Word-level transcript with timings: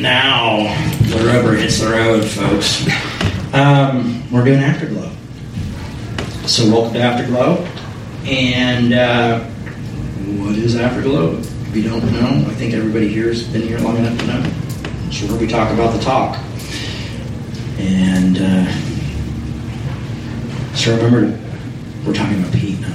now 0.00 0.62
the 1.08 1.22
rubber 1.26 1.54
hits 1.54 1.80
the 1.80 1.90
road, 1.90 2.24
folks. 2.24 2.86
Um, 3.52 4.22
we're 4.30 4.44
doing 4.44 4.60
Afterglow. 4.60 5.10
So, 6.46 6.70
welcome 6.70 6.94
to 6.94 7.00
Afterglow. 7.00 7.56
And 8.24 8.94
uh, 8.94 9.40
what 10.40 10.56
is 10.56 10.76
Afterglow? 10.76 11.38
If 11.38 11.76
you 11.76 11.82
don't 11.82 12.04
know, 12.12 12.50
I 12.50 12.54
think 12.54 12.72
everybody 12.72 13.08
here 13.08 13.28
has 13.28 13.46
been 13.46 13.62
here 13.62 13.78
long 13.78 13.96
enough 13.98 14.18
to 14.20 14.26
know. 14.26 14.42
It's 15.06 15.22
where 15.22 15.38
we 15.38 15.46
talk 15.46 15.70
about 15.72 15.92
the 15.92 16.00
talk. 16.02 16.38
And 17.78 18.38
uh, 18.38 18.72
so 20.74 20.96
remember, 20.96 21.38
we're 22.06 22.14
talking 22.14 22.40
about 22.40 22.52
Pete. 22.52 22.78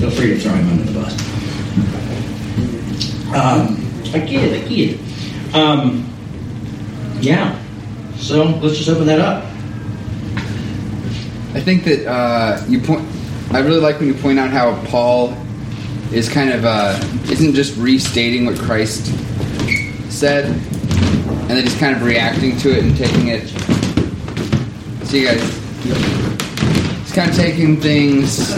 Feel 0.00 0.10
free 0.10 0.34
to 0.34 0.40
throw 0.40 0.54
him 0.54 0.68
under 0.70 0.84
the 0.84 0.92
bus. 0.98 1.12
Um, 3.34 3.81
I 4.14 4.18
get 4.18 4.44
it, 4.44 4.64
I 4.64 4.68
get. 4.68 5.54
Um, 5.54 6.08
yeah. 7.20 7.58
So 8.16 8.44
let's 8.44 8.76
just 8.76 8.88
open 8.88 9.06
that 9.06 9.20
up. 9.20 9.44
I 11.54 11.60
think 11.60 11.84
that 11.84 12.06
uh, 12.06 12.64
you 12.68 12.80
point. 12.80 13.06
I 13.52 13.58
really 13.60 13.80
like 13.80 13.98
when 13.98 14.08
you 14.08 14.14
point 14.14 14.38
out 14.38 14.50
how 14.50 14.82
Paul 14.86 15.36
is 16.12 16.28
kind 16.28 16.50
of 16.50 16.64
uh, 16.64 16.98
isn't 17.30 17.54
just 17.54 17.76
restating 17.76 18.46
what 18.46 18.58
Christ 18.58 19.06
said, 20.10 20.46
and 20.46 21.50
then 21.50 21.64
just 21.64 21.78
kind 21.78 21.94
of 21.94 22.02
reacting 22.02 22.56
to 22.58 22.70
it 22.70 22.84
and 22.84 22.96
taking 22.96 23.28
it. 23.28 23.48
See, 25.06 25.22
you 25.22 25.26
guys. 25.26 25.62
He's 27.02 27.12
kind 27.12 27.30
of 27.30 27.36
taking 27.36 27.78
things, 27.78 28.54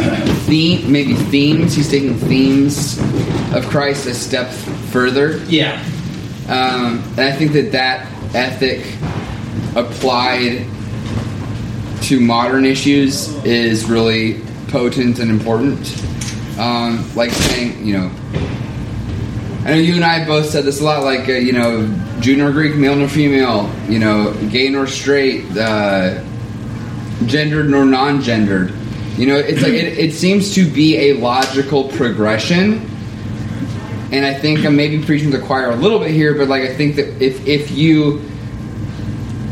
theme, 0.46 0.92
maybe 0.92 1.14
themes. 1.14 1.74
He's 1.74 1.90
taking 1.90 2.14
themes 2.14 2.98
of 3.52 3.66
Christ 3.68 4.06
a 4.06 4.14
step 4.14 4.52
further. 4.94 5.38
Yeah. 5.48 5.82
Um, 6.48 7.02
and 7.16 7.20
I 7.20 7.32
think 7.32 7.50
that 7.54 7.72
that 7.72 8.06
ethic 8.32 8.86
applied 9.74 10.68
to 12.02 12.20
modern 12.20 12.64
issues 12.64 13.34
is 13.44 13.86
really 13.86 14.40
potent 14.68 15.18
and 15.18 15.32
important. 15.32 15.80
Um, 16.60 17.10
like 17.16 17.32
saying, 17.32 17.84
you 17.84 17.98
know, 17.98 18.10
I 19.64 19.70
know 19.70 19.74
you 19.74 19.96
and 19.96 20.04
I 20.04 20.24
both 20.24 20.46
said 20.46 20.64
this 20.64 20.80
a 20.80 20.84
lot, 20.84 21.02
like, 21.02 21.28
uh, 21.28 21.32
you 21.32 21.52
know, 21.52 21.88
Jew 22.20 22.36
nor 22.36 22.52
Greek, 22.52 22.76
male 22.76 22.94
nor 22.94 23.08
female, 23.08 23.68
you 23.88 23.98
know, 23.98 24.32
gay 24.52 24.68
nor 24.68 24.86
straight, 24.86 25.44
uh, 25.56 26.22
gendered 27.26 27.68
nor 27.68 27.84
non 27.84 28.22
gendered. 28.22 28.72
You 29.16 29.26
know, 29.26 29.36
it's 29.36 29.60
like, 29.60 29.72
it, 29.72 29.98
it 29.98 30.12
seems 30.12 30.54
to 30.54 30.64
be 30.70 31.10
a 31.10 31.14
logical 31.14 31.88
progression 31.88 32.93
and 34.14 34.24
I 34.24 34.32
think 34.32 34.64
I'm 34.64 34.76
maybe 34.76 35.04
preaching 35.04 35.32
to 35.32 35.38
the 35.38 35.44
choir 35.44 35.70
a 35.70 35.76
little 35.76 35.98
bit 35.98 36.12
here, 36.12 36.34
but 36.34 36.46
like 36.46 36.62
I 36.62 36.72
think 36.72 36.94
that 36.96 37.20
if 37.20 37.44
if 37.46 37.72
you 37.72 38.22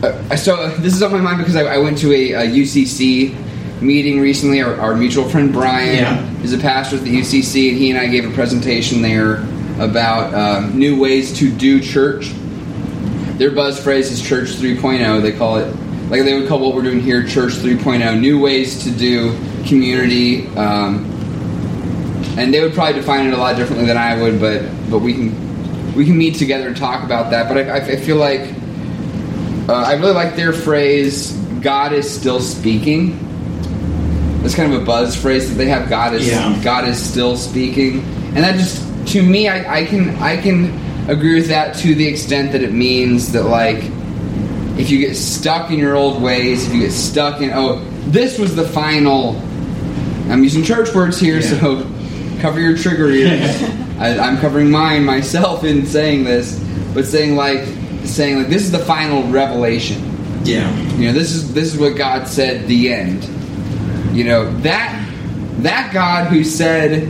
uh, 0.04 0.36
so 0.36 0.54
uh, 0.54 0.76
this 0.78 0.94
is 0.94 1.02
on 1.02 1.10
my 1.10 1.20
mind 1.20 1.38
because 1.38 1.56
I, 1.56 1.62
I 1.62 1.78
went 1.78 1.98
to 1.98 2.12
a, 2.12 2.32
a, 2.32 2.42
UCC 2.42 3.80
meeting 3.80 4.20
recently. 4.20 4.62
Our, 4.62 4.80
our 4.80 4.94
mutual 4.94 5.28
friend 5.28 5.52
Brian 5.52 5.96
yeah. 5.96 6.42
is 6.42 6.52
a 6.52 6.58
pastor 6.58 6.96
at 6.96 7.02
the 7.02 7.20
UCC, 7.20 7.70
and 7.70 7.78
he 7.78 7.90
and 7.90 7.98
I 7.98 8.06
gave 8.06 8.28
a 8.28 8.32
presentation 8.34 9.02
there 9.02 9.44
about 9.80 10.32
um, 10.34 10.78
new 10.78 11.00
ways 11.00 11.36
to 11.38 11.50
do 11.50 11.80
church. 11.80 12.32
Their 13.38 13.50
buzz 13.50 13.82
phrase 13.82 14.12
is 14.12 14.22
Church 14.22 14.50
3.0. 14.50 15.22
They 15.22 15.32
call 15.32 15.56
it 15.56 15.66
like 16.08 16.22
they 16.22 16.38
would 16.38 16.48
call 16.48 16.60
what 16.60 16.74
we're 16.74 16.82
doing 16.82 17.00
here 17.00 17.26
Church 17.26 17.54
3.0. 17.54 18.20
New 18.20 18.40
ways 18.40 18.84
to 18.84 18.90
do 18.90 19.36
community. 19.64 20.46
Um, 20.56 21.11
and 22.36 22.52
they 22.52 22.60
would 22.60 22.74
probably 22.74 22.94
define 22.94 23.26
it 23.26 23.34
a 23.34 23.36
lot 23.36 23.56
differently 23.56 23.86
than 23.86 23.96
I 23.96 24.20
would, 24.20 24.40
but 24.40 24.62
but 24.90 25.00
we 25.00 25.14
can 25.14 25.94
we 25.94 26.04
can 26.06 26.16
meet 26.16 26.36
together 26.36 26.68
and 26.68 26.76
talk 26.76 27.04
about 27.04 27.30
that. 27.30 27.48
But 27.48 27.68
I, 27.68 27.92
I 27.92 27.96
feel 27.96 28.16
like 28.16 28.40
uh, 29.68 29.74
I 29.74 29.94
really 29.94 30.12
like 30.12 30.36
their 30.36 30.52
phrase 30.52 31.32
"God 31.60 31.92
is 31.92 32.10
still 32.10 32.40
speaking." 32.40 33.18
That's 34.42 34.54
kind 34.54 34.72
of 34.72 34.82
a 34.82 34.84
buzz 34.84 35.14
phrase 35.14 35.48
that 35.48 35.54
they 35.54 35.68
have. 35.68 35.88
God 35.88 36.14
is 36.14 36.28
yeah. 36.28 36.58
God 36.64 36.88
is 36.88 37.00
still 37.00 37.36
speaking, 37.36 38.00
and 38.34 38.38
that 38.38 38.56
just 38.56 38.82
to 39.12 39.22
me, 39.22 39.48
I, 39.48 39.80
I 39.80 39.84
can 39.84 40.10
I 40.16 40.36
can 40.40 40.80
agree 41.08 41.34
with 41.34 41.48
that 41.48 41.76
to 41.76 41.94
the 41.94 42.06
extent 42.06 42.52
that 42.52 42.62
it 42.62 42.72
means 42.72 43.32
that 43.32 43.44
like 43.44 43.84
if 44.78 44.90
you 44.90 44.98
get 44.98 45.16
stuck 45.16 45.70
in 45.70 45.78
your 45.78 45.96
old 45.96 46.22
ways, 46.22 46.66
if 46.66 46.74
you 46.74 46.80
get 46.80 46.92
stuck 46.92 47.40
in 47.40 47.50
oh 47.52 47.84
this 48.06 48.38
was 48.38 48.56
the 48.56 48.66
final. 48.66 49.36
I'm 50.30 50.42
using 50.42 50.62
church 50.62 50.94
words 50.94 51.20
here, 51.20 51.40
yeah. 51.40 51.60
so 51.60 51.91
cover 52.42 52.60
your 52.60 52.76
trigger 52.76 53.08
ears. 53.10 53.62
I, 53.98 54.18
I'm 54.18 54.36
covering 54.38 54.70
mine 54.70 55.04
myself 55.04 55.62
in 55.62 55.86
saying 55.86 56.24
this, 56.24 56.58
but 56.92 57.06
saying 57.06 57.36
like 57.36 57.66
saying 58.04 58.38
like 58.38 58.48
this 58.48 58.62
is 58.62 58.72
the 58.72 58.80
final 58.80 59.22
revelation. 59.30 60.10
Yeah. 60.44 60.76
You 60.96 61.06
know, 61.06 61.12
this 61.12 61.30
is 61.30 61.54
this 61.54 61.72
is 61.72 61.80
what 61.80 61.96
God 61.96 62.26
said. 62.26 62.66
The 62.66 62.92
end. 62.92 63.24
You 64.14 64.24
know 64.24 64.52
that 64.60 65.08
that 65.58 65.92
God 65.94 66.26
who 66.26 66.42
said 66.42 67.08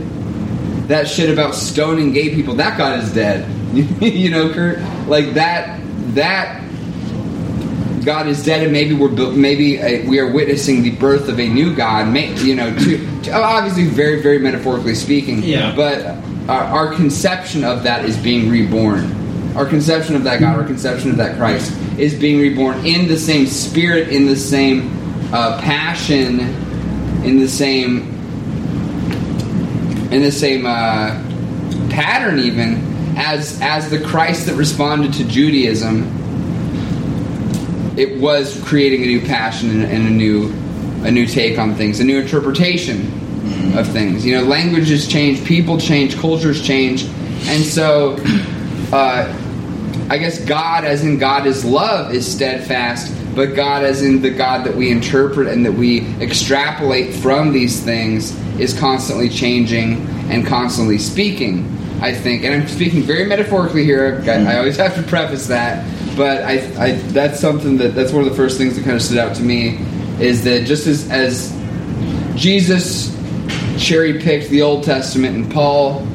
that 0.87 1.07
shit 1.07 1.31
about 1.31 1.55
stoning 1.55 2.13
gay 2.13 2.33
people. 2.35 2.53
That 2.53 2.77
God 2.77 2.99
is 2.99 3.11
dead. 3.11 3.49
you 4.01 4.29
know, 4.29 4.53
Kurt. 4.53 4.79
Like 5.07 5.33
that. 5.33 5.81
That 6.13 6.62
God 8.03 8.27
is 8.27 8.43
dead, 8.43 8.63
and 8.63 8.71
maybe 8.71 8.93
we're 8.93 9.09
maybe 9.31 9.77
a, 9.77 10.05
we 10.07 10.19
are 10.19 10.31
witnessing 10.31 10.83
the 10.83 10.91
birth 10.91 11.27
of 11.29 11.39
a 11.39 11.47
new 11.47 11.75
God. 11.75 12.11
May, 12.11 12.33
you 12.41 12.55
know, 12.55 12.73
to, 12.75 13.21
to, 13.23 13.31
obviously 13.31 13.85
very 13.85 14.21
very 14.21 14.39
metaphorically 14.39 14.95
speaking. 14.95 15.43
Yeah. 15.43 15.75
But 15.75 16.05
our, 16.49 16.63
our, 16.63 16.95
conception 16.95 17.63
of 17.63 17.83
that 17.83 18.05
is 18.05 18.17
being 18.17 18.49
reborn. 18.49 19.55
Our 19.55 19.65
conception 19.65 20.15
of 20.15 20.23
that 20.23 20.39
God, 20.39 20.57
our 20.57 20.65
conception 20.65 21.11
of 21.11 21.17
that 21.17 21.37
Christ, 21.37 21.71
is 21.97 22.13
being 22.13 22.39
reborn 22.39 22.85
in 22.85 23.07
the 23.07 23.17
same 23.17 23.45
spirit, 23.47 24.09
in 24.09 24.25
the 24.25 24.35
same 24.35 24.91
uh, 25.33 25.61
passion, 25.61 26.39
in 27.23 27.39
the 27.39 27.47
same 27.47 28.09
in 30.11 30.21
the 30.21 30.31
same 30.31 30.65
uh, 30.65 31.21
pattern, 31.89 32.39
even 32.39 32.93
as 33.17 33.59
as 33.61 33.89
the 33.89 33.99
Christ 33.99 34.47
that 34.47 34.55
responded 34.55 35.13
to 35.13 35.23
Judaism 35.23 36.22
it 37.97 38.19
was 38.19 38.61
creating 38.63 39.03
a 39.03 39.05
new 39.05 39.21
passion 39.21 39.69
and, 39.69 39.83
and, 39.83 40.07
a 40.07 40.09
new 40.09 40.51
a 41.03 41.11
new 41.11 41.25
take 41.25 41.59
on 41.59 41.75
things, 41.75 41.99
a 41.99 42.03
new 42.03 42.21
interpretation 42.21 43.01
mm-hmm. 43.01 43.77
of 43.77 43.87
things. 43.87 44.25
You 44.25 44.37
know, 44.37 44.43
languages 44.43 45.07
change, 45.07 45.43
people 45.45 45.77
change, 45.77 46.17
cultures 46.17 46.61
change, 46.65 47.03
and 47.45 47.63
so 47.63 48.15
uh, 48.93 49.39
I 50.09 50.17
guess 50.17 50.43
God, 50.45 50.85
as 50.85 51.03
in 51.03 51.17
God 51.17 51.45
is 51.45 51.65
love, 51.65 52.13
is 52.13 52.31
steadfast, 52.31 53.13
but 53.35 53.55
God, 53.55 53.83
as 53.83 54.01
in 54.01 54.21
the 54.21 54.29
God 54.29 54.65
that 54.65 54.75
we 54.75 54.91
interpret 54.91 55.47
and 55.47 55.65
that 55.65 55.73
we 55.73 56.07
extrapolate 56.21 57.13
from 57.13 57.51
these 57.51 57.81
things, 57.83 58.37
is 58.59 58.77
constantly 58.77 59.27
changing 59.27 60.07
and 60.29 60.45
constantly 60.45 60.97
speaking. 60.97 61.69
I 62.01 62.13
think, 62.13 62.43
and 62.43 62.53
I'm 62.53 62.67
speaking 62.67 63.01
very 63.01 63.25
metaphorically 63.25 63.85
here. 63.85 64.21
I 64.27 64.57
always 64.57 64.77
have 64.77 64.95
to 64.95 65.03
preface 65.03 65.47
that 65.47 65.85
but 66.15 66.43
I, 66.43 66.53
I 66.77 66.91
that's 67.11 67.39
something 67.39 67.77
that 67.77 67.95
that's 67.95 68.11
one 68.11 68.23
of 68.23 68.29
the 68.29 68.35
first 68.35 68.57
things 68.57 68.75
that 68.75 68.83
kind 68.83 68.95
of 68.95 69.01
stood 69.01 69.17
out 69.17 69.35
to 69.37 69.43
me 69.43 69.77
is 70.19 70.43
that 70.43 70.65
just 70.65 70.87
as 70.87 71.09
as 71.09 71.51
Jesus 72.35 73.13
cherry 73.77 74.19
picked 74.19 74.49
the 74.49 74.61
Old 74.61 74.83
Testament 74.83 75.35
and 75.35 75.51
Paul 75.51 76.07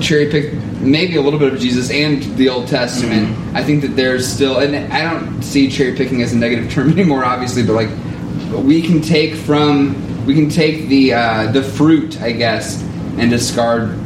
cherry 0.00 0.30
picked 0.30 0.54
maybe 0.80 1.16
a 1.16 1.22
little 1.22 1.38
bit 1.38 1.52
of 1.52 1.58
Jesus 1.58 1.90
and 1.90 2.22
the 2.36 2.48
Old 2.48 2.68
Testament, 2.68 3.28
mm-hmm. 3.28 3.56
I 3.56 3.62
think 3.62 3.82
that 3.82 3.96
there's 3.96 4.26
still 4.26 4.58
and 4.58 4.92
I 4.92 5.02
don't 5.10 5.42
see 5.42 5.70
cherry 5.70 5.96
picking 5.96 6.22
as 6.22 6.32
a 6.32 6.36
negative 6.36 6.70
term 6.70 6.90
anymore, 6.98 7.24
obviously, 7.24 7.62
but 7.62 7.74
like 7.74 7.90
we 8.64 8.82
can 8.82 9.00
take 9.00 9.34
from 9.34 10.26
we 10.26 10.34
can 10.34 10.48
take 10.48 10.88
the 10.88 11.14
uh, 11.14 11.52
the 11.52 11.62
fruit, 11.62 12.20
I 12.20 12.32
guess, 12.32 12.82
and 13.18 13.30
discard 13.30 13.96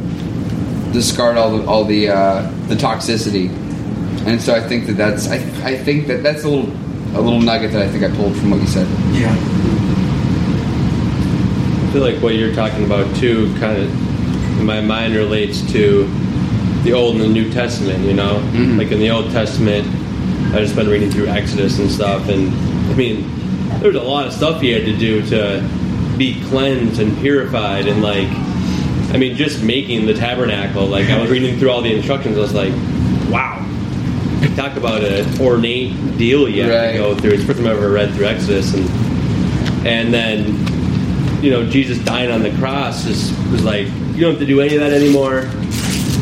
discard 0.93 1.37
all 1.37 1.57
the 1.57 1.65
all 1.65 1.83
the 1.83 2.09
uh, 2.09 2.41
the 2.67 2.75
toxicity 2.75 3.68
and 4.25 4.41
so 4.41 4.53
I 4.53 4.61
think 4.61 4.87
that 4.87 4.93
that's 4.93 5.27
I, 5.27 5.35
I 5.63 5.77
think 5.77 6.07
that 6.07 6.23
that's 6.23 6.43
a 6.43 6.49
little 6.49 6.69
a 7.17 7.21
little 7.21 7.41
nugget 7.41 7.71
that 7.71 7.81
I 7.81 7.87
think 7.87 8.03
I 8.03 8.15
pulled 8.15 8.35
from 8.37 8.51
what 8.51 8.59
you 8.59 8.67
said. 8.67 8.87
Yeah. 9.13 9.33
I 11.81 11.91
feel 11.91 12.03
like 12.03 12.21
what 12.21 12.35
you're 12.35 12.53
talking 12.53 12.85
about 12.85 13.15
too, 13.15 13.53
kind 13.59 13.77
of 13.77 14.59
in 14.59 14.65
my 14.65 14.81
mind 14.81 15.15
relates 15.15 15.61
to 15.71 16.05
the 16.83 16.93
Old 16.93 17.15
and 17.15 17.23
the 17.23 17.29
New 17.29 17.51
Testament. 17.51 18.05
You 18.05 18.13
know, 18.13 18.35
mm-hmm. 18.35 18.77
like 18.77 18.91
in 18.91 18.99
the 18.99 19.09
Old 19.09 19.31
Testament, 19.31 19.87
I 20.53 20.59
just 20.59 20.75
been 20.75 20.87
reading 20.87 21.09
through 21.09 21.27
Exodus 21.27 21.79
and 21.79 21.89
stuff, 21.89 22.29
and 22.29 22.53
I 22.91 22.95
mean, 22.95 23.25
there's 23.79 23.95
a 23.95 24.03
lot 24.03 24.27
of 24.27 24.33
stuff 24.33 24.61
you 24.61 24.75
had 24.75 24.85
to 24.85 24.97
do 24.97 25.25
to 25.29 25.67
be 26.17 26.43
cleansed 26.45 26.99
and 26.99 27.17
purified, 27.17 27.87
and 27.87 28.03
like, 28.03 28.27
I 29.13 29.17
mean, 29.17 29.35
just 29.35 29.63
making 29.63 30.05
the 30.05 30.13
tabernacle. 30.13 30.85
Like 30.85 31.09
I 31.09 31.19
was 31.19 31.31
reading 31.31 31.57
through 31.57 31.71
all 31.71 31.81
the 31.81 31.95
instructions, 31.95 32.37
I 32.37 32.41
was 32.41 32.53
like, 32.53 32.73
wow 32.73 32.98
talk 34.59 34.75
about 34.75 35.01
an 35.01 35.39
ornate 35.39 35.93
deal 36.17 36.49
you 36.49 36.63
have 36.63 36.71
right. 36.73 36.91
to 36.91 36.97
go 36.97 37.15
through. 37.15 37.31
It's 37.31 37.43
the 37.43 37.47
first 37.47 37.59
time 37.59 37.67
I've 37.69 37.77
ever 37.77 37.91
read 37.91 38.13
through 38.13 38.25
Exodus, 38.25 38.73
and 38.73 39.87
and 39.87 40.13
then 40.13 41.41
you 41.41 41.49
know 41.49 41.65
Jesus 41.65 41.97
dying 41.99 42.29
on 42.29 42.43
the 42.43 42.51
cross 42.57 43.05
just 43.05 43.31
was 43.51 43.63
like 43.63 43.87
you 43.87 44.19
don't 44.19 44.31
have 44.31 44.39
to 44.39 44.45
do 44.45 44.59
any 44.59 44.75
of 44.75 44.81
that 44.81 44.91
anymore. 44.91 45.49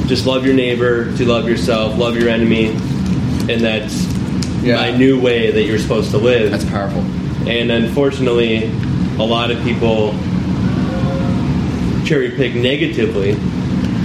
just 0.05 0.27
love 0.27 0.45
your 0.45 0.53
neighbor, 0.53 1.17
to 1.17 1.25
love 1.25 1.49
yourself, 1.49 1.97
love 1.97 2.15
your 2.15 2.29
enemy, 2.29 2.67
and 3.49 3.59
that's 3.61 4.05
Yeah. 4.63 4.75
my 4.75 4.91
new 4.91 5.19
way 5.19 5.49
that 5.51 5.63
you're 5.63 5.79
supposed 5.79 6.11
to 6.11 6.17
live. 6.17 6.51
That's 6.51 6.63
powerful. 6.63 7.01
And 7.47 7.71
unfortunately, 7.71 8.65
a 9.17 9.23
lot 9.23 9.49
of 9.49 9.61
people 9.63 10.11
cherry 12.05 12.29
pick 12.29 12.53
negatively 12.53 13.33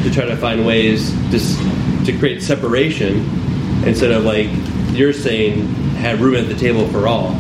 to 0.02 0.10
try 0.10 0.24
to 0.24 0.36
find 0.36 0.66
ways 0.66 1.12
to, 1.30 2.06
to 2.06 2.18
create 2.18 2.42
separation 2.42 3.41
instead 3.86 4.10
of 4.12 4.24
like 4.24 4.48
you're 4.92 5.12
saying 5.12 5.66
have 5.96 6.20
room 6.20 6.34
at 6.34 6.48
the 6.48 6.54
table 6.54 6.86
for 6.88 7.06
all. 7.06 7.36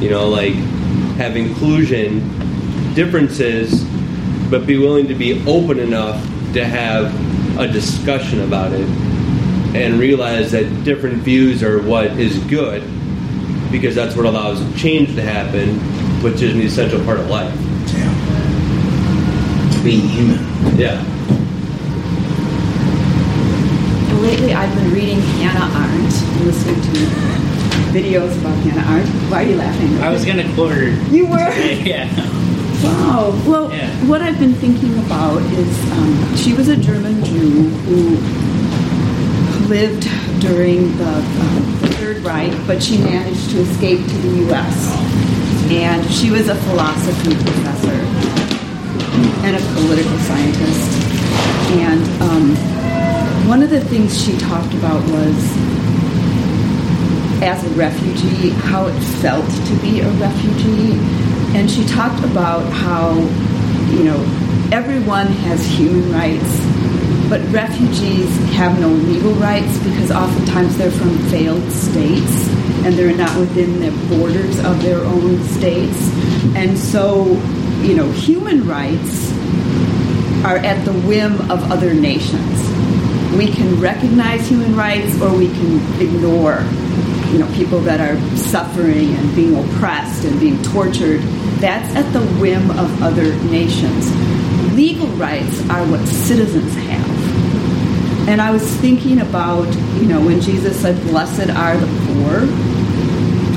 You 0.00 0.10
know, 0.10 0.28
like 0.28 0.54
have 1.18 1.36
inclusion, 1.36 2.20
differences, 2.94 3.84
but 4.50 4.66
be 4.66 4.78
willing 4.78 5.08
to 5.08 5.14
be 5.14 5.44
open 5.46 5.78
enough 5.78 6.22
to 6.54 6.64
have 6.64 7.12
a 7.58 7.68
discussion 7.68 8.40
about 8.40 8.72
it 8.72 8.88
and 9.74 10.00
realize 10.00 10.50
that 10.52 10.84
different 10.84 11.18
views 11.18 11.62
are 11.62 11.80
what 11.82 12.06
is 12.18 12.38
good 12.44 12.82
because 13.70 13.94
that's 13.94 14.16
what 14.16 14.26
allows 14.26 14.60
change 14.80 15.14
to 15.14 15.22
happen, 15.22 15.78
which 16.22 16.42
is 16.42 16.54
an 16.54 16.60
essential 16.60 17.04
part 17.04 17.20
of 17.20 17.28
life. 17.28 17.54
Yeah. 17.92 18.12
Being 19.84 20.08
human. 20.08 20.76
Yeah. 20.76 21.19
Lately, 24.30 24.54
I've 24.54 24.72
been 24.76 24.92
reading 24.92 25.20
Hannah 25.42 25.66
Arendt 25.76 26.14
and 26.14 26.44
listening 26.46 26.80
to 26.80 26.90
videos 27.90 28.38
about 28.40 28.56
Hannah 28.58 28.88
Arendt. 28.88 29.08
Why 29.28 29.42
are 29.42 29.46
you 29.48 29.56
laughing? 29.56 29.98
I 30.00 30.10
was 30.10 30.24
gonna 30.24 30.44
quote 30.54 30.70
her. 30.70 30.90
You 31.12 31.26
were? 31.26 31.36
yeah. 31.84 32.06
Wow. 32.80 33.34
Well, 33.44 33.72
Yeah. 33.74 33.90
what 34.06 34.22
I've 34.22 34.38
been 34.38 34.54
thinking 34.54 34.96
about 35.00 35.42
is 35.58 35.92
um, 35.94 36.36
she 36.36 36.52
was 36.52 36.68
a 36.68 36.76
German 36.76 37.24
Jew 37.24 37.70
who 37.90 38.16
lived 39.66 40.06
during 40.40 40.96
the, 40.96 41.08
um, 41.16 41.78
the 41.80 41.88
Third 41.98 42.18
Reich, 42.18 42.52
but 42.68 42.80
she 42.80 42.98
managed 42.98 43.50
to 43.50 43.58
escape 43.62 43.98
to 43.98 44.14
the 44.18 44.36
U.S. 44.46 44.94
And 45.72 46.08
she 46.08 46.30
was 46.30 46.48
a 46.48 46.54
philosophy 46.54 47.34
professor 47.34 47.98
and 49.44 49.56
a 49.56 49.60
political 49.74 50.18
scientist. 50.18 51.02
And 51.72 52.22
um, 52.22 52.79
one 53.50 53.64
of 53.64 53.70
the 53.70 53.80
things 53.80 54.16
she 54.16 54.38
talked 54.38 54.72
about 54.74 55.02
was 55.10 55.34
as 57.42 57.64
a 57.64 57.70
refugee, 57.70 58.50
how 58.50 58.86
it 58.86 58.96
felt 59.20 59.44
to 59.66 59.74
be 59.82 59.98
a 59.98 60.08
refugee. 60.20 60.92
And 61.58 61.68
she 61.68 61.84
talked 61.84 62.22
about 62.22 62.62
how, 62.72 63.14
you 63.90 64.04
know, 64.04 64.20
everyone 64.70 65.26
has 65.26 65.66
human 65.66 66.12
rights, 66.12 66.60
but 67.28 67.40
refugees 67.52 68.30
have 68.52 68.78
no 68.78 68.86
legal 68.86 69.32
rights 69.34 69.78
because 69.78 70.12
oftentimes 70.12 70.78
they're 70.78 70.92
from 70.92 71.18
failed 71.28 71.72
states 71.72 72.46
and 72.84 72.94
they're 72.94 73.16
not 73.16 73.36
within 73.36 73.80
the 73.80 74.16
borders 74.16 74.60
of 74.60 74.80
their 74.80 75.00
own 75.00 75.42
states. 75.48 76.08
And 76.54 76.78
so, 76.78 77.24
you 77.82 77.96
know, 77.96 78.08
human 78.12 78.68
rights 78.68 79.32
are 80.44 80.58
at 80.58 80.84
the 80.84 80.92
whim 80.92 81.50
of 81.50 81.72
other 81.72 81.92
nations. 81.92 82.69
We 83.36 83.52
can 83.52 83.80
recognize 83.80 84.48
human 84.48 84.74
rights 84.74 85.20
or 85.20 85.36
we 85.36 85.48
can 85.48 86.02
ignore, 86.02 86.60
you 87.32 87.38
know, 87.38 87.50
people 87.54 87.80
that 87.80 88.00
are 88.00 88.18
suffering 88.36 89.14
and 89.14 89.34
being 89.34 89.56
oppressed 89.56 90.24
and 90.24 90.38
being 90.40 90.60
tortured. 90.62 91.20
That's 91.60 91.94
at 91.94 92.12
the 92.12 92.20
whim 92.40 92.70
of 92.72 93.02
other 93.02 93.34
nations. 93.44 94.10
Legal 94.74 95.06
rights 95.08 95.60
are 95.70 95.86
what 95.86 96.06
citizens 96.06 96.74
have. 96.74 97.10
And 98.28 98.40
I 98.40 98.50
was 98.50 98.62
thinking 98.76 99.20
about, 99.20 99.66
you 100.00 100.06
know, 100.06 100.20
when 100.20 100.40
Jesus 100.40 100.80
said, 100.80 101.00
Blessed 101.02 101.50
are 101.50 101.76
the 101.76 101.86
poor, 102.06 102.42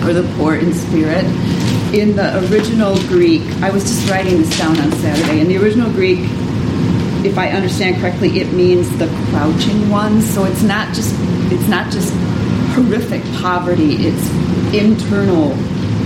or 0.07 0.13
the 0.13 0.27
poor 0.35 0.55
in 0.55 0.73
spirit. 0.73 1.25
In 1.93 2.15
the 2.15 2.39
original 2.51 2.95
Greek, 3.07 3.43
I 3.61 3.69
was 3.69 3.83
just 3.83 4.09
writing 4.09 4.37
this 4.37 4.57
down 4.57 4.79
on 4.79 4.91
Saturday. 4.93 5.41
In 5.41 5.47
the 5.47 5.57
original 5.57 5.91
Greek, 5.91 6.27
if 7.25 7.37
I 7.37 7.49
understand 7.49 7.97
correctly, 7.97 8.39
it 8.39 8.53
means 8.53 8.89
the 8.97 9.07
crouching 9.29 9.89
ones. 9.89 10.29
So 10.33 10.45
it's 10.45 10.63
not 10.63 10.93
just 10.93 11.15
it's 11.51 11.67
not 11.67 11.91
just 11.91 12.13
horrific 12.75 13.23
poverty; 13.41 14.07
it's 14.07 14.29
internal 14.73 15.55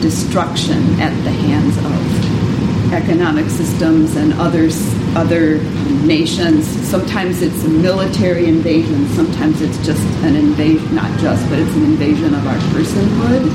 destruction 0.02 1.00
at 1.00 1.12
the 1.24 1.31
hands 1.31 1.78
of 1.78 2.94
economic 2.94 3.50
systems 3.50 4.16
and 4.16 4.34
others 4.34 4.94
other 5.16 5.62
nations. 6.06 6.68
Sometimes 6.88 7.42
it's 7.42 7.64
a 7.64 7.69
military 7.69 8.46
invasion. 8.46 9.08
Sometimes 9.10 9.62
it's 9.62 9.78
just 9.86 10.04
an 10.24 10.36
invasion, 10.36 10.96
not 10.96 11.19
just, 11.19 11.48
but 11.50 11.60
it's 11.60 11.75
an 11.75 11.84
invasion 11.84 12.34
of 12.34 12.46
our 12.46 12.58
personhood. 12.74 13.50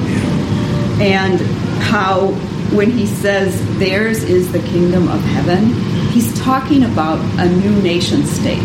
And 1.00 1.40
how 1.82 2.28
when 2.74 2.90
he 2.90 3.06
says 3.06 3.60
theirs 3.78 4.22
is 4.24 4.50
the 4.50 4.60
kingdom 4.60 5.08
of 5.08 5.20
heaven, 5.20 5.91
he's 6.12 6.38
talking 6.38 6.84
about 6.84 7.18
a 7.40 7.48
new 7.48 7.80
nation 7.82 8.24
state. 8.26 8.62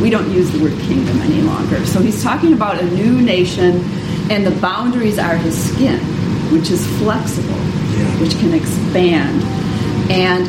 We 0.00 0.08
don't 0.08 0.30
use 0.30 0.50
the 0.50 0.62
word 0.62 0.78
kingdom 0.82 1.20
any 1.20 1.42
longer. 1.42 1.84
So 1.84 2.00
he's 2.00 2.22
talking 2.22 2.52
about 2.52 2.80
a 2.80 2.86
new 2.92 3.20
nation, 3.20 3.82
and 4.30 4.46
the 4.46 4.58
boundaries 4.60 5.18
are 5.18 5.36
his 5.36 5.72
skin, 5.72 5.98
which 6.52 6.70
is 6.70 6.86
flexible, 6.98 7.60
which 8.20 8.32
can 8.38 8.54
expand. 8.54 9.42
And 10.10 10.46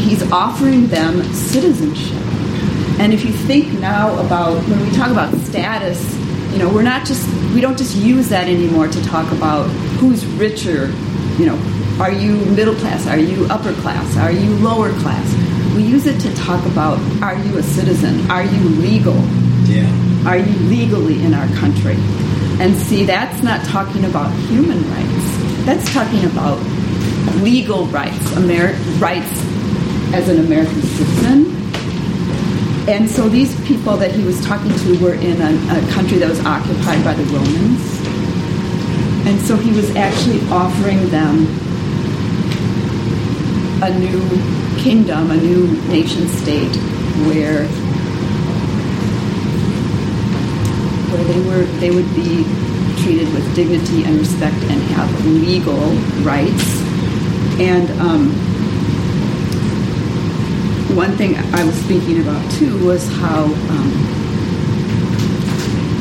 he's 0.00 0.22
offering 0.30 0.86
them 0.86 1.22
citizenship. 1.34 2.22
And 3.00 3.12
if 3.12 3.24
you 3.24 3.32
think 3.32 3.72
now 3.80 4.16
about 4.24 4.56
when 4.68 4.80
we 4.80 4.90
talk 4.92 5.10
about 5.10 5.34
status, 5.38 6.14
you 6.52 6.58
know, 6.58 6.72
we're 6.72 6.82
not 6.82 7.04
just 7.04 7.28
we 7.52 7.60
don't 7.60 7.76
just 7.76 7.96
use 7.96 8.28
that 8.28 8.48
anymore 8.48 8.86
to 8.86 9.04
talk 9.04 9.30
about 9.32 9.68
who's 9.98 10.24
richer, 10.26 10.86
you 11.36 11.46
know, 11.46 11.56
are 12.00 12.12
you 12.12 12.36
middle 12.46 12.74
class, 12.74 13.06
are 13.06 13.18
you 13.18 13.46
upper 13.46 13.72
class, 13.74 14.16
are 14.16 14.32
you 14.32 14.50
lower 14.56 14.90
class? 15.00 15.32
We 15.76 15.82
use 15.82 16.06
it 16.06 16.20
to 16.20 16.34
talk 16.34 16.64
about 16.66 16.98
are 17.22 17.36
you 17.36 17.58
a 17.58 17.62
citizen? 17.62 18.30
Are 18.30 18.44
you 18.44 18.68
legal? 18.80 19.16
Yeah. 19.64 19.88
Are 20.26 20.38
you 20.38 20.58
legally 20.68 21.22
in 21.22 21.34
our 21.34 21.46
country? 21.56 21.96
And 22.60 22.74
see, 22.76 23.04
that's 23.04 23.42
not 23.42 23.64
talking 23.66 24.04
about 24.04 24.32
human 24.48 24.78
rights. 24.90 25.66
That's 25.66 25.92
talking 25.92 26.24
about 26.24 26.58
legal 27.42 27.86
rights, 27.86 28.30
Ameri- 28.32 28.78
rights 29.00 29.40
as 30.12 30.28
an 30.28 30.38
American 30.40 30.82
citizen. 30.82 31.56
And 32.88 33.08
so 33.08 33.28
these 33.28 33.58
people 33.66 33.96
that 33.96 34.12
he 34.12 34.24
was 34.24 34.44
talking 34.44 34.72
to 34.72 34.98
were 35.02 35.14
in 35.14 35.40
a, 35.40 35.78
a 35.78 35.92
country 35.92 36.18
that 36.18 36.28
was 36.28 36.44
occupied 36.44 37.02
by 37.04 37.14
the 37.14 37.24
Romans. 37.24 38.04
And 39.26 39.40
so 39.40 39.56
he 39.56 39.72
was 39.72 39.94
actually 39.96 40.40
offering 40.50 41.08
them 41.08 41.46
a 43.84 43.98
new 43.98 44.18
kingdom, 44.82 45.30
a 45.30 45.36
new 45.36 45.66
nation 45.88 46.26
state 46.26 46.74
where 47.26 47.66
where 51.10 51.24
they 51.24 51.40
were 51.46 51.64
they 51.80 51.90
would 51.90 52.14
be 52.14 52.44
treated 53.02 53.30
with 53.34 53.54
dignity 53.54 54.04
and 54.04 54.18
respect 54.18 54.56
and 54.56 54.80
have 54.92 55.26
legal 55.26 55.90
rights. 56.24 56.80
And 57.60 57.90
um, 58.00 58.30
one 60.96 61.14
thing 61.18 61.36
I 61.36 61.64
was 61.64 61.76
thinking 61.82 62.22
about 62.22 62.50
too 62.52 62.86
was 62.86 63.06
how 63.18 63.44
um, 63.44 63.90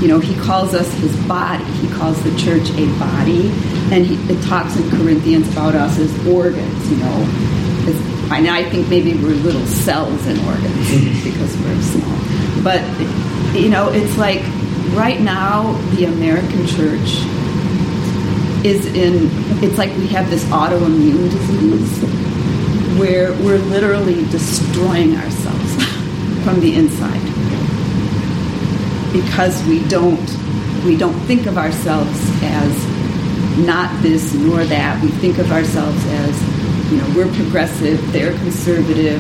you 0.02 0.08
know 0.08 0.20
he 0.22 0.36
calls 0.36 0.74
us 0.74 0.90
his 1.00 1.14
body. 1.28 1.66
He 1.66 1.90
calls 1.90 2.24
the 2.24 2.34
church 2.38 2.70
a 2.72 2.88
body, 2.98 3.50
and 3.92 4.06
he, 4.06 4.16
it 4.34 4.42
talks 4.44 4.78
in 4.78 4.90
Corinthians 4.90 5.52
about 5.52 5.76
us 5.76 6.00
as 6.00 6.28
organs. 6.28 6.90
You 6.90 6.98
know, 6.98 7.63
and 8.32 8.48
I 8.48 8.64
think 8.70 8.90
maybe 8.90 9.14
we're 9.14 9.36
little 9.36 9.66
cells 9.66 10.26
in 10.28 10.40
organs 10.46 11.24
because 11.24 11.58
we're 11.58 11.82
small. 11.82 12.64
But 12.64 12.82
you 13.56 13.70
know, 13.70 13.90
it's 13.90 14.18
like 14.18 14.42
right 14.96 15.20
now 15.20 15.74
the 15.96 16.06
American 16.06 16.66
church 16.68 17.22
is 18.66 18.86
in. 18.94 19.30
It's 19.64 19.78
like 19.78 19.96
we 19.98 20.08
have 20.08 20.30
this 20.30 20.44
autoimmune 20.46 21.30
disease 21.30 22.04
where 23.00 23.34
we're 23.44 23.58
literally 23.58 24.26
destroying 24.30 25.16
ourselves 25.16 25.84
from 26.44 26.60
the 26.60 26.76
inside 26.76 27.22
because 29.14 29.64
we 29.66 29.84
don't 29.88 30.38
we 30.84 30.98
don't 30.98 31.18
think 31.22 31.46
of 31.46 31.58
ourselves 31.58 32.20
as 32.42 33.58
not 33.58 34.02
this 34.02 34.34
nor 34.34 34.64
that. 34.66 35.02
We 35.02 35.10
think 35.10 35.38
of 35.38 35.52
ourselves 35.52 36.04
as 36.08 36.53
you 36.94 37.00
know 37.00 37.14
we're 37.16 37.34
progressive, 37.34 38.00
they're 38.12 38.38
conservative, 38.38 39.20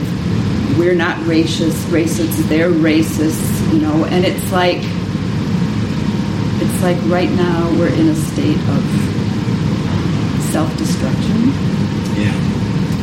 we're 0.77 0.93
not 0.93 1.17
racist, 1.25 1.85
racists, 1.89 2.37
they're 2.47 2.69
racist, 2.69 3.73
you 3.73 3.79
know, 3.79 4.05
and 4.05 4.23
it's 4.23 4.51
like 4.51 4.77
it's 6.61 6.83
like 6.83 6.97
right 7.11 7.31
now 7.31 7.67
we're 7.79 7.91
in 7.91 8.09
a 8.09 8.15
state 8.15 8.59
of 8.69 8.83
self-destruction. 10.51 11.49
Yeah. 12.13 12.29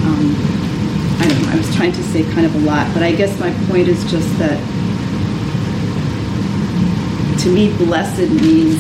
Um, 0.07 0.37
I 1.19 1.27
don't 1.29 1.43
know. 1.43 1.49
I 1.50 1.57
was 1.57 1.75
trying 1.75 1.93
to 1.93 2.03
say 2.05 2.23
kind 2.33 2.47
of 2.47 2.55
a 2.55 2.59
lot, 2.59 2.95
but 2.95 3.03
I 3.03 3.11
guess 3.11 3.41
my 3.41 3.53
point 3.67 3.89
is 3.89 4.09
just 4.09 4.39
that 4.39 4.59
to 7.41 7.49
me, 7.53 7.77
blessed 7.77 8.31
means 8.31 8.79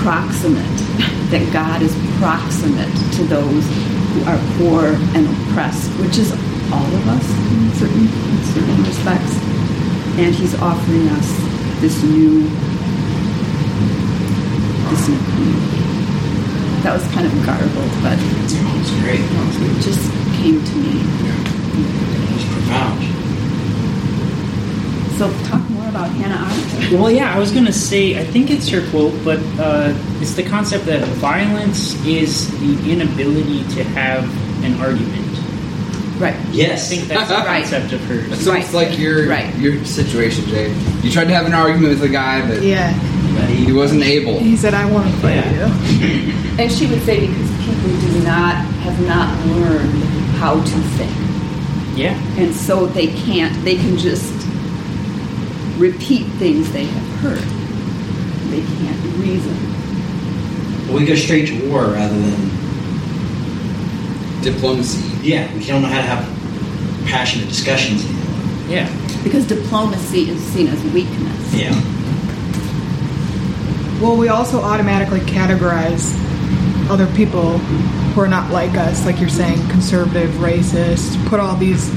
proximate, 0.00 0.64
that 1.28 1.46
God 1.52 1.82
is 1.82 1.94
proximate 2.18 2.94
to 3.16 3.24
those 3.24 3.97
who 4.12 4.24
are 4.24 4.38
poor 4.58 4.94
and 5.16 5.26
oppressed, 5.26 5.90
which 6.00 6.18
is 6.18 6.32
all 6.72 6.86
of 6.86 7.08
us 7.08 7.26
in 7.52 7.72
certain, 7.74 8.06
in 8.08 8.44
certain 8.52 8.82
respects. 8.84 9.34
And 10.18 10.34
He's 10.34 10.54
offering 10.60 11.08
us 11.08 11.28
this 11.80 12.02
new, 12.02 12.42
this 14.90 15.08
new 15.08 15.18
community. 15.18 15.78
That 16.82 16.92
was 16.94 17.06
kind 17.12 17.26
of 17.26 17.32
garbled, 17.44 17.90
but 18.02 18.18
It 19.60 19.82
just 19.82 20.10
came 20.40 20.64
to 20.64 20.74
me. 20.76 21.02
It 21.78 22.34
was 22.34 22.44
profound. 22.44 23.17
So 25.18 25.30
talk 25.48 25.68
more 25.70 25.88
about 25.88 26.10
Hannah 26.10 26.46
Arendt. 26.46 26.92
Well, 26.92 27.10
yeah, 27.10 27.34
I 27.34 27.38
was 27.40 27.50
going 27.50 27.64
to 27.64 27.72
say, 27.72 28.18
I 28.20 28.24
think 28.24 28.50
it's 28.50 28.68
her 28.68 28.88
quote, 28.90 29.12
but 29.24 29.40
uh, 29.58 29.92
it's 30.20 30.34
the 30.34 30.44
concept 30.44 30.86
that 30.86 31.02
violence 31.18 31.94
is 32.06 32.48
the 32.60 32.92
inability 32.92 33.64
to 33.74 33.82
have 33.84 34.22
an 34.64 34.74
argument. 34.80 35.26
Right. 36.20 36.36
Yes. 36.52 36.86
I 36.90 36.96
think 36.96 37.08
that's 37.08 37.28
the 37.28 37.34
Right. 37.44 37.62
concept 37.62 37.92
of 37.92 38.00
hers. 38.02 38.28
That 38.30 38.36
sounds 38.38 38.72
like 38.74 38.98
your 38.98 39.28
Right. 39.28 39.52
your 39.56 39.84
situation, 39.84 40.44
Jay. 40.46 40.72
You 41.02 41.10
tried 41.10 41.26
to 41.26 41.34
have 41.34 41.46
an 41.46 41.54
argument 41.54 41.90
with 41.98 42.02
a 42.02 42.08
guy, 42.12 42.46
but 42.46 42.62
Yeah. 42.62 42.92
He 43.48 43.66
he, 43.66 43.72
wasn't 43.72 44.02
able. 44.02 44.38
He 44.40 44.56
said, 44.56 44.74
I 44.74 44.84
want 44.90 45.06
to 45.12 45.16
fight 45.20 45.34
Yeah. 45.34 45.66
you. 45.90 46.34
And 46.58 46.72
she 46.72 46.86
would 46.86 47.02
say 47.02 47.20
because 47.26 47.50
people 47.64 47.90
do 48.00 48.20
not 48.24 48.56
have 48.82 49.00
not 49.06 49.30
learned 49.46 50.02
how 50.38 50.54
to 50.54 50.78
think. 50.98 51.12
Yeah. 51.96 52.14
And 52.36 52.52
so 52.54 52.86
they 52.86 53.08
can't 53.08 53.54
they 53.64 53.76
can 53.76 53.96
just 53.96 54.32
repeat 55.78 56.26
things 56.34 56.70
they 56.72 56.84
have 56.84 57.08
heard. 57.20 57.38
They 58.50 58.60
can't 58.60 58.98
reason. 59.18 60.94
we 60.94 61.04
go 61.04 61.14
straight 61.14 61.46
to 61.48 61.68
war 61.70 61.84
rather 61.86 62.18
than 62.18 62.50
Diplomacy. 64.42 65.02
yeah. 65.22 65.52
We 65.54 65.64
don't 65.64 65.82
know 65.82 65.88
how 65.88 66.00
to 66.00 66.06
have 66.06 67.06
passionate 67.06 67.48
discussions 67.48 68.04
anymore. 68.04 68.68
Yeah. 68.68 69.22
Because 69.24 69.46
diplomacy 69.46 70.30
is 70.30 70.40
seen 70.44 70.68
as 70.68 70.82
weakness. 70.92 71.54
Yeah. 71.54 71.74
Well, 74.00 74.16
we 74.16 74.28
also 74.28 74.60
automatically 74.60 75.20
categorize 75.20 76.14
other 76.88 77.06
people 77.14 77.58
who 77.58 78.20
are 78.20 78.28
not 78.28 78.52
like 78.52 78.76
us, 78.76 79.04
like 79.04 79.18
you're 79.18 79.28
saying, 79.28 79.58
conservative, 79.68 80.30
racist, 80.34 81.22
put 81.28 81.40
all 81.40 81.56
these 81.56 81.90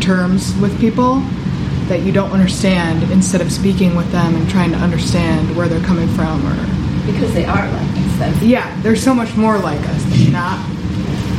terms 0.00 0.54
with 0.60 0.78
people 0.78 1.22
that 1.88 2.02
you 2.02 2.12
don't 2.12 2.30
understand 2.32 3.02
instead 3.10 3.40
of 3.40 3.50
speaking 3.50 3.94
with 3.94 4.10
them 4.12 4.36
and 4.36 4.48
trying 4.48 4.70
to 4.70 4.76
understand 4.78 5.56
where 5.56 5.68
they're 5.68 5.84
coming 5.84 6.08
from 6.08 6.44
or 6.46 6.54
Because 7.10 7.32
they 7.34 7.44
are 7.44 7.66
like 7.70 7.96
us. 7.96 8.18
That's 8.18 8.42
yeah, 8.42 8.80
they're 8.82 8.96
so 8.96 9.14
much 9.14 9.36
more 9.36 9.58
like 9.58 9.80
us 9.80 10.02
than 10.04 10.32
not 10.32 10.58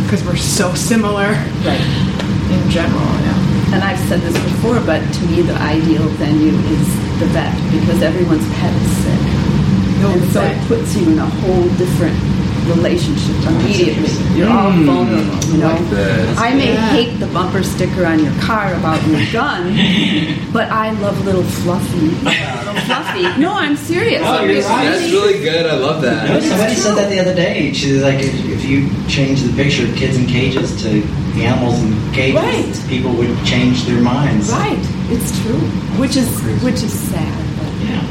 because 0.04 0.26
we're 0.26 0.36
so 0.36 0.74
similar 0.74 1.30
right. 1.62 1.86
in 2.50 2.70
general, 2.72 3.06
yeah. 3.22 3.76
And 3.78 3.84
I've 3.84 4.00
said 4.10 4.22
this 4.22 4.34
before, 4.34 4.80
but 4.82 5.02
to 5.02 5.22
me 5.28 5.44
the 5.44 5.54
ideal 5.54 6.02
venue 6.18 6.58
is 6.74 6.88
the 7.20 7.28
vet 7.28 7.54
because 7.70 8.02
everyone's 8.02 8.48
pet 8.56 8.74
is 8.74 8.98
sick. 9.06 9.22
No, 10.02 10.10
and 10.10 10.32
so 10.32 10.42
it 10.42 10.58
puts 10.68 10.96
you 10.96 11.12
in 11.12 11.20
a 11.20 11.26
whole 11.26 11.68
different 11.78 12.18
relationship 12.76 13.36
immediately. 13.48 14.10
You're 14.38 14.50
all 14.50 14.72
Mm, 14.72 14.86
vulnerable, 14.86 15.46
you 15.52 15.58
know. 15.58 16.36
I 16.38 16.54
may 16.54 16.76
hate 16.94 17.20
the 17.20 17.28
bumper 17.28 17.64
sticker 17.64 18.06
on 18.06 18.24
your 18.24 18.34
car 18.42 18.74
about 18.76 19.06
your 19.08 19.22
gun, 19.32 19.74
but 20.54 20.70
I 20.70 20.92
love 21.02 21.26
little 21.26 21.44
fluffy, 21.44 22.00
little 22.00 22.74
fluffy. 22.86 23.26
No, 23.40 23.54
I'm 23.54 23.76
serious. 23.76 24.22
Oh, 24.26 24.44
you're 24.44 24.62
right. 24.64 24.86
That's 24.90 25.12
really 25.12 25.40
good. 25.40 25.66
I 25.66 25.76
love 25.76 26.02
No, 26.02 26.10
that. 26.10 26.44
somebody 26.44 26.76
said 26.76 26.96
that 26.96 27.10
the 27.10 27.20
other 27.20 27.36
day. 27.36 27.72
She's 27.74 28.02
like, 28.02 28.20
if, 28.20 28.34
if 28.50 28.64
you 28.66 28.90
change 29.08 29.42
the 29.44 29.54
picture 29.56 29.86
of 29.86 29.96
kids 29.96 30.18
in 30.18 30.26
cages 30.28 30.82
to 30.84 31.02
animals 31.42 31.80
in 31.82 31.94
cages, 32.14 32.36
Right. 32.36 32.86
people 32.90 33.12
would 33.14 33.34
change 33.46 33.84
their 33.86 34.02
minds. 34.02 34.50
Right, 34.52 34.80
it's 35.10 35.32
true. 35.42 35.60
Which 36.02 36.16
is 36.18 36.30
which 36.64 36.82
is 36.84 36.94
sad. 36.94 37.46
But 37.58 37.72
Yeah. 37.86 38.04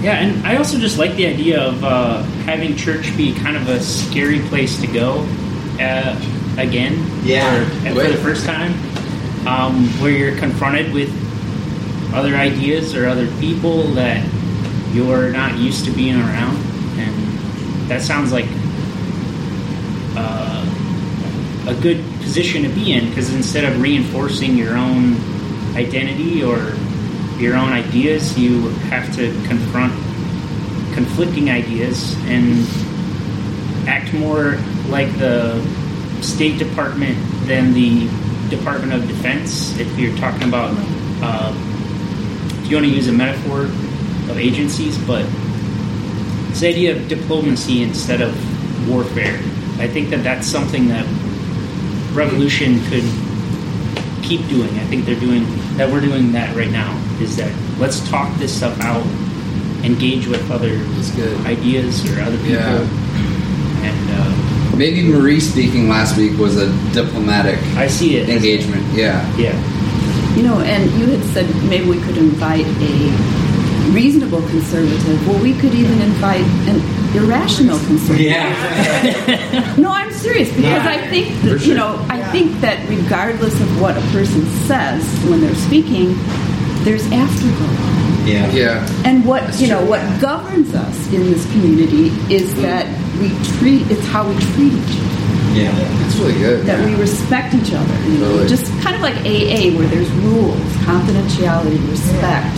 Yeah, 0.00 0.20
and 0.20 0.46
I 0.46 0.56
also 0.56 0.78
just 0.78 0.96
like 0.98 1.16
the 1.16 1.26
idea 1.26 1.60
of 1.60 1.82
uh, 1.82 2.22
having 2.44 2.76
church 2.76 3.16
be 3.16 3.34
kind 3.34 3.56
of 3.56 3.68
a 3.68 3.80
scary 3.80 4.40
place 4.40 4.80
to 4.80 4.86
go 4.86 5.26
uh, 5.80 6.14
again. 6.56 7.04
Yeah. 7.24 7.64
For, 7.64 7.94
for 7.94 8.08
the 8.08 8.18
first 8.18 8.46
time. 8.46 8.72
Um, 9.46 9.86
where 10.00 10.10
you're 10.10 10.36
confronted 10.36 10.92
with 10.92 11.10
other 12.12 12.34
ideas 12.34 12.94
or 12.94 13.06
other 13.06 13.28
people 13.38 13.84
that 13.94 14.26
you're 14.92 15.30
not 15.30 15.56
used 15.58 15.84
to 15.86 15.90
being 15.90 16.16
around. 16.16 16.56
And 16.98 17.88
that 17.88 18.02
sounds 18.02 18.32
like 18.32 18.46
uh, 20.16 20.64
a 21.68 21.74
good 21.80 22.04
position 22.20 22.62
to 22.62 22.68
be 22.68 22.92
in 22.92 23.08
because 23.08 23.32
instead 23.32 23.64
of 23.64 23.80
reinforcing 23.80 24.56
your 24.56 24.76
own 24.76 25.16
identity 25.76 26.42
or 26.42 26.72
your 27.38 27.56
own 27.56 27.72
ideas, 27.72 28.38
you 28.38 28.68
have 28.90 29.14
to 29.16 29.32
confront 29.46 29.92
conflicting 30.94 31.50
ideas 31.50 32.16
and 32.26 32.66
act 33.88 34.12
more 34.14 34.58
like 34.88 35.16
the 35.18 35.62
State 36.20 36.58
Department 36.58 37.16
than 37.46 37.72
the 37.72 38.08
Department 38.50 38.92
of 38.92 39.06
Defense. 39.06 39.78
If 39.78 39.98
you're 39.98 40.16
talking 40.16 40.48
about, 40.48 40.74
uh, 41.22 41.52
if 42.62 42.70
you 42.70 42.76
want 42.76 42.86
to 42.86 42.92
use 42.92 43.08
a 43.08 43.12
metaphor 43.12 43.62
of 43.62 44.38
agencies, 44.38 44.98
but 45.06 45.24
this 46.48 46.62
idea 46.62 46.96
of 46.96 47.08
diplomacy 47.08 47.82
instead 47.82 48.20
of 48.20 48.34
warfare. 48.88 49.36
I 49.78 49.86
think 49.86 50.10
that 50.10 50.24
that's 50.24 50.46
something 50.46 50.88
that 50.88 51.06
revolution 52.12 52.80
could 52.86 53.04
keep 54.24 54.46
doing. 54.48 54.68
I 54.78 54.84
think 54.86 55.04
they're 55.04 55.20
doing 55.20 55.46
that. 55.76 55.90
We're 55.90 56.00
doing 56.00 56.32
that 56.32 56.56
right 56.56 56.70
now. 56.70 56.97
Is 57.20 57.36
that 57.36 57.52
let's 57.78 58.00
talk 58.08 58.32
this 58.38 58.56
stuff 58.56 58.78
out, 58.80 59.04
engage 59.84 60.26
with 60.28 60.48
other 60.50 60.68
good. 61.16 61.46
ideas 61.46 62.04
or 62.10 62.20
other 62.22 62.36
people, 62.38 62.52
Yeah. 62.54 63.82
and 63.82 64.10
uh, 64.10 64.76
Maybe 64.76 65.02
Marie 65.02 65.40
speaking 65.40 65.88
last 65.88 66.16
week 66.16 66.38
was 66.38 66.56
a 66.56 66.70
diplomatic 66.92 67.58
I 67.76 67.88
see 67.88 68.16
it. 68.18 68.28
as- 68.28 68.36
engagement. 68.36 68.84
Yeah. 68.94 69.18
Yeah, 69.36 69.56
you 70.36 70.42
know, 70.44 70.60
and 70.60 70.88
you 71.00 71.06
had 71.06 71.24
said 71.34 71.46
maybe 71.68 71.88
we 71.88 72.00
could 72.02 72.16
invite 72.16 72.66
a 72.66 73.90
reasonable 73.90 74.42
conservative. 74.48 75.26
Well, 75.26 75.42
we 75.42 75.54
could 75.54 75.74
even 75.74 76.00
invite 76.02 76.44
an 76.68 76.78
irrational 77.16 77.78
conservative. 77.80 78.20
Yeah. 78.26 79.74
No, 79.78 79.90
I'm 79.92 80.12
serious 80.12 80.48
because 80.54 80.84
I 80.86 80.98
think 81.08 81.28
that, 81.42 81.58
sure. 81.60 81.68
you 81.68 81.74
know 81.74 82.04
I 82.10 82.18
Yeah. 82.18 82.32
think 82.32 82.60
that 82.60 82.88
regardless 82.88 83.54
of 83.60 83.80
what 83.80 83.96
a 83.96 84.00
person 84.12 84.44
says 84.66 85.02
when 85.28 85.40
they're 85.40 85.54
speaking, 85.54 86.14
there's 86.84 87.04
afterglow. 87.12 88.26
yeah. 88.26 88.50
Yeah. 88.52 89.02
And 89.04 89.24
what 89.24 89.42
That's 89.42 89.60
you 89.60 89.68
know, 89.68 89.80
true. 89.80 89.90
what 89.90 90.20
governs 90.20 90.74
us 90.74 91.12
in 91.12 91.24
this 91.30 91.44
community 91.52 92.08
is 92.32 92.52
mm-hmm. 92.52 92.62
that 92.62 92.86
we 93.20 93.28
treat. 93.58 93.90
It's 93.90 94.06
how 94.06 94.28
we 94.28 94.34
treat 94.54 94.72
each 94.72 94.96
other. 95.00 95.58
Yeah. 95.58 95.72
That's 95.72 96.16
really 96.16 96.38
good. 96.38 96.66
That 96.66 96.84
we 96.84 96.94
respect 96.94 97.54
each 97.54 97.72
other. 97.72 97.94
You 98.04 98.18
know, 98.18 98.28
Totally. 98.30 98.48
just 98.48 98.70
kind 98.82 98.94
of 98.94 99.02
like 99.02 99.16
AA, 99.26 99.74
where 99.76 99.88
there's 99.88 100.10
rules, 100.22 100.60
confidentiality, 100.86 101.80
respect. 101.90 102.57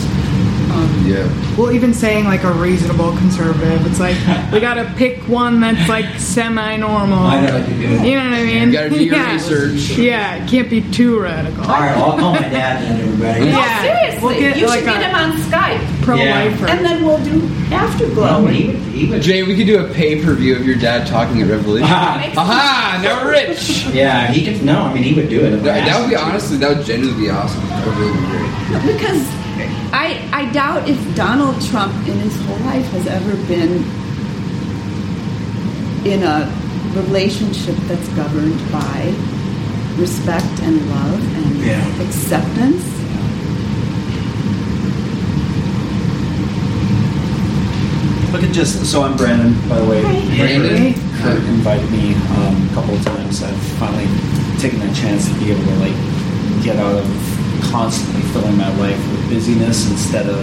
Um, 0.73 1.05
Yeah. 1.07 1.27
Well, 1.57 1.71
even 1.71 1.93
saying 1.93 2.25
like 2.25 2.43
a 2.43 2.51
reasonable 2.53 3.15
conservative, 3.17 3.85
it's 3.85 3.99
like 3.99 4.15
we 4.51 4.59
gotta 4.59 4.85
pick 4.95 5.17
one 5.27 5.59
that's 5.59 5.87
like 5.89 6.05
semi-normal. 6.19 7.17
I 7.19 7.41
know, 7.45 7.57
I 7.57 7.61
do. 7.65 7.73
You 7.73 7.89
know 8.17 8.23
what 8.29 8.39
I 8.39 8.43
mean? 8.43 8.67
You 8.67 8.73
gotta 8.73 8.89
do 8.89 9.03
your 9.03 9.15
yeah. 9.17 9.33
research. 9.33 9.97
Yeah, 9.97 10.35
it 10.43 10.49
can't 10.49 10.69
be 10.69 10.81
too 10.91 11.19
radical. 11.19 11.63
All 11.63 11.69
right, 11.69 11.95
well, 11.95 12.11
I'll 12.13 12.17
call 12.19 12.33
my 12.33 12.39
dad 12.41 12.83
and 12.83 13.01
everybody. 13.01 13.45
Yeah. 13.45 13.51
No, 13.51 13.81
seriously, 13.81 14.21
We'll 14.27 14.39
get 14.39 14.57
you 14.57 14.67
like 14.67 14.79
should 14.79 14.85
get 14.85 15.01
a- 15.01 15.07
him 15.09 15.15
on 15.15 15.31
Skype, 15.41 16.03
Pro-lifer. 16.03 16.67
and 16.67 16.85
then 16.85 17.03
we'll 17.03 17.23
do 17.23 17.41
afterglow. 17.73 18.43
Well, 18.43 18.47
he 18.47 18.67
would, 18.67 18.75
he 18.77 19.09
would. 19.09 19.21
Jay, 19.21 19.43
we 19.43 19.55
could 19.57 19.65
do 19.67 19.83
a 19.83 19.93
pay 19.93 20.23
per 20.23 20.33
view 20.35 20.55
of 20.55 20.65
your 20.65 20.75
dad 20.77 21.07
talking 21.07 21.41
at 21.41 21.49
Revolution. 21.49 21.87
Ah, 21.91 22.31
Aha! 22.37 22.99
Now 23.03 23.23
we're 23.25 23.31
rich. 23.31 23.85
yeah, 23.93 24.27
he 24.27 24.45
could. 24.45 24.63
No, 24.63 24.83
I 24.83 24.93
mean 24.93 25.03
he 25.03 25.13
would 25.13 25.29
do 25.29 25.41
it. 25.41 25.57
That, 25.63 25.85
that 25.85 25.99
would 25.99 26.09
be 26.09 26.15
asked 26.15 26.15
him 26.15 26.29
to. 26.29 26.31
honestly, 26.31 26.57
that 26.57 26.77
would 26.77 26.85
genuinely 26.85 27.23
be 27.23 27.29
awesome. 27.29 27.61
That 27.69 27.85
would 27.87 27.97
really 27.97 28.13
be 28.13 28.25
great. 28.27 28.95
Because 28.97 29.40
I, 29.93 30.27
I 30.31 30.51
doubt 30.51 30.87
if 30.89 31.15
Donald 31.15 31.61
Trump 31.69 31.93
in 32.07 32.17
his 32.19 32.35
whole 32.45 32.57
life 32.59 32.85
has 32.91 33.07
ever 33.07 33.35
been 33.47 33.83
in 36.05 36.23
a 36.23 36.49
relationship 36.95 37.75
that's 37.87 38.07
governed 38.09 38.59
by 38.71 39.13
respect 39.97 40.59
and 40.61 40.77
love 40.89 41.35
and 41.37 41.57
Yeah. 41.65 42.01
acceptance. 42.01 42.83
Look 48.31 48.43
at 48.43 48.51
just 48.53 48.85
so 48.85 49.03
I'm 49.03 49.17
Brandon, 49.17 49.53
by 49.67 49.77
the 49.79 49.85
way. 49.89 50.01
Brandon? 50.01 50.93
Kurt 51.19 51.43
invited 51.51 51.91
me 51.91 52.13
um, 52.15 52.69
a 52.69 52.73
couple 52.73 52.95
of 52.95 53.03
times. 53.03 53.43
I've 53.43 53.57
finally 53.77 54.07
taken 54.57 54.79
that 54.79 54.95
chance 54.95 55.27
to 55.27 55.33
be 55.37 55.51
able 55.51 55.63
to 55.65 55.75
like 55.83 55.93
get 56.63 56.77
out 56.77 56.95
of 56.95 57.05
constantly 57.69 58.21
filling 58.31 58.57
my 58.57 58.69
life 58.77 58.97
with 59.11 59.29
busyness 59.29 59.89
instead 59.89 60.27
of 60.27 60.41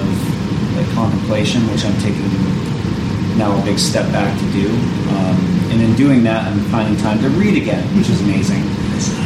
like 0.76 0.88
contemplation, 0.94 1.62
which 1.70 1.84
I'm 1.84 1.98
taking 2.00 2.28
now 3.38 3.54
a 3.54 3.64
big 3.64 3.78
step 3.78 4.10
back 4.12 4.30
to 4.38 4.46
do. 4.52 4.68
Um, 5.14 5.38
and 5.70 5.82
in 5.82 5.94
doing 5.94 6.22
that, 6.24 6.46
I'm 6.46 6.60
finding 6.70 6.96
time 6.96 7.20
to 7.20 7.28
read 7.30 7.56
again, 7.60 7.84
which 7.96 8.08
is 8.08 8.20
amazing. 8.22 8.62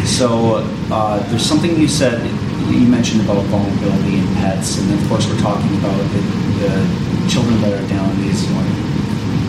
So 0.04 0.60
uh, 0.90 1.18
there's 1.30 1.44
something 1.44 1.78
you 1.78 1.88
said, 1.88 2.20
you 2.68 2.86
mentioned 2.86 3.22
about 3.22 3.44
vulnerability 3.46 4.18
in 4.18 4.26
pets, 4.36 4.78
and 4.78 4.92
of 4.92 5.08
course 5.08 5.26
we're 5.28 5.40
talking 5.40 5.72
about 5.78 5.96
the, 6.12 6.20
the 6.60 7.28
children 7.28 7.60
that 7.62 7.72
are 7.72 7.88
down 7.88 8.10
in 8.10 8.22
these, 8.22 8.48
know, 8.50 8.62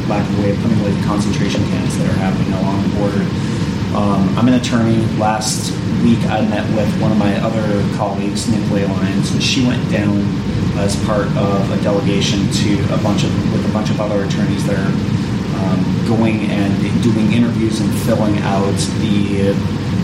lack 0.08 0.28
of 0.28 0.40
way 0.40 0.52
of 0.52 0.60
putting 0.60 0.80
away 0.80 0.92
the 0.92 1.06
concentration 1.06 1.64
camps 1.68 1.98
that 1.98 2.10
are 2.10 2.20
happening 2.20 2.52
along 2.54 2.84
the 2.84 2.92
border. 3.00 3.24
Um, 3.94 4.28
I'm 4.38 4.48
an 4.48 4.56
attorney. 4.56 5.06
Last 5.18 5.72
week 6.02 6.18
I 6.26 6.42
met 6.50 6.66
with 6.76 6.90
one 7.00 7.12
of 7.12 7.18
my 7.18 7.38
other 7.46 7.62
colleagues, 7.96 8.50
Nicolay 8.50 8.86
Lyons, 8.86 9.32
and 9.32 9.44
she 9.44 9.66
went 9.68 9.86
down 9.92 10.18
as 10.82 10.96
part 11.06 11.28
of 11.38 11.70
a 11.70 11.80
delegation 11.84 12.50
to 12.50 12.94
a 12.94 12.98
bunch 13.04 13.24
of 13.24 13.30
with 13.54 13.64
a 13.70 13.72
bunch 13.72 13.92
of 13.92 14.02
other 14.02 14.24
attorneys 14.24 14.66
that 14.66 14.78
are 14.82 14.94
um, 15.62 16.06
going 16.08 16.50
and 16.50 17.04
doing 17.04 17.34
interviews 17.34 17.82
and 17.82 17.94
filling 18.00 18.36
out 18.40 18.74
the 18.98 19.54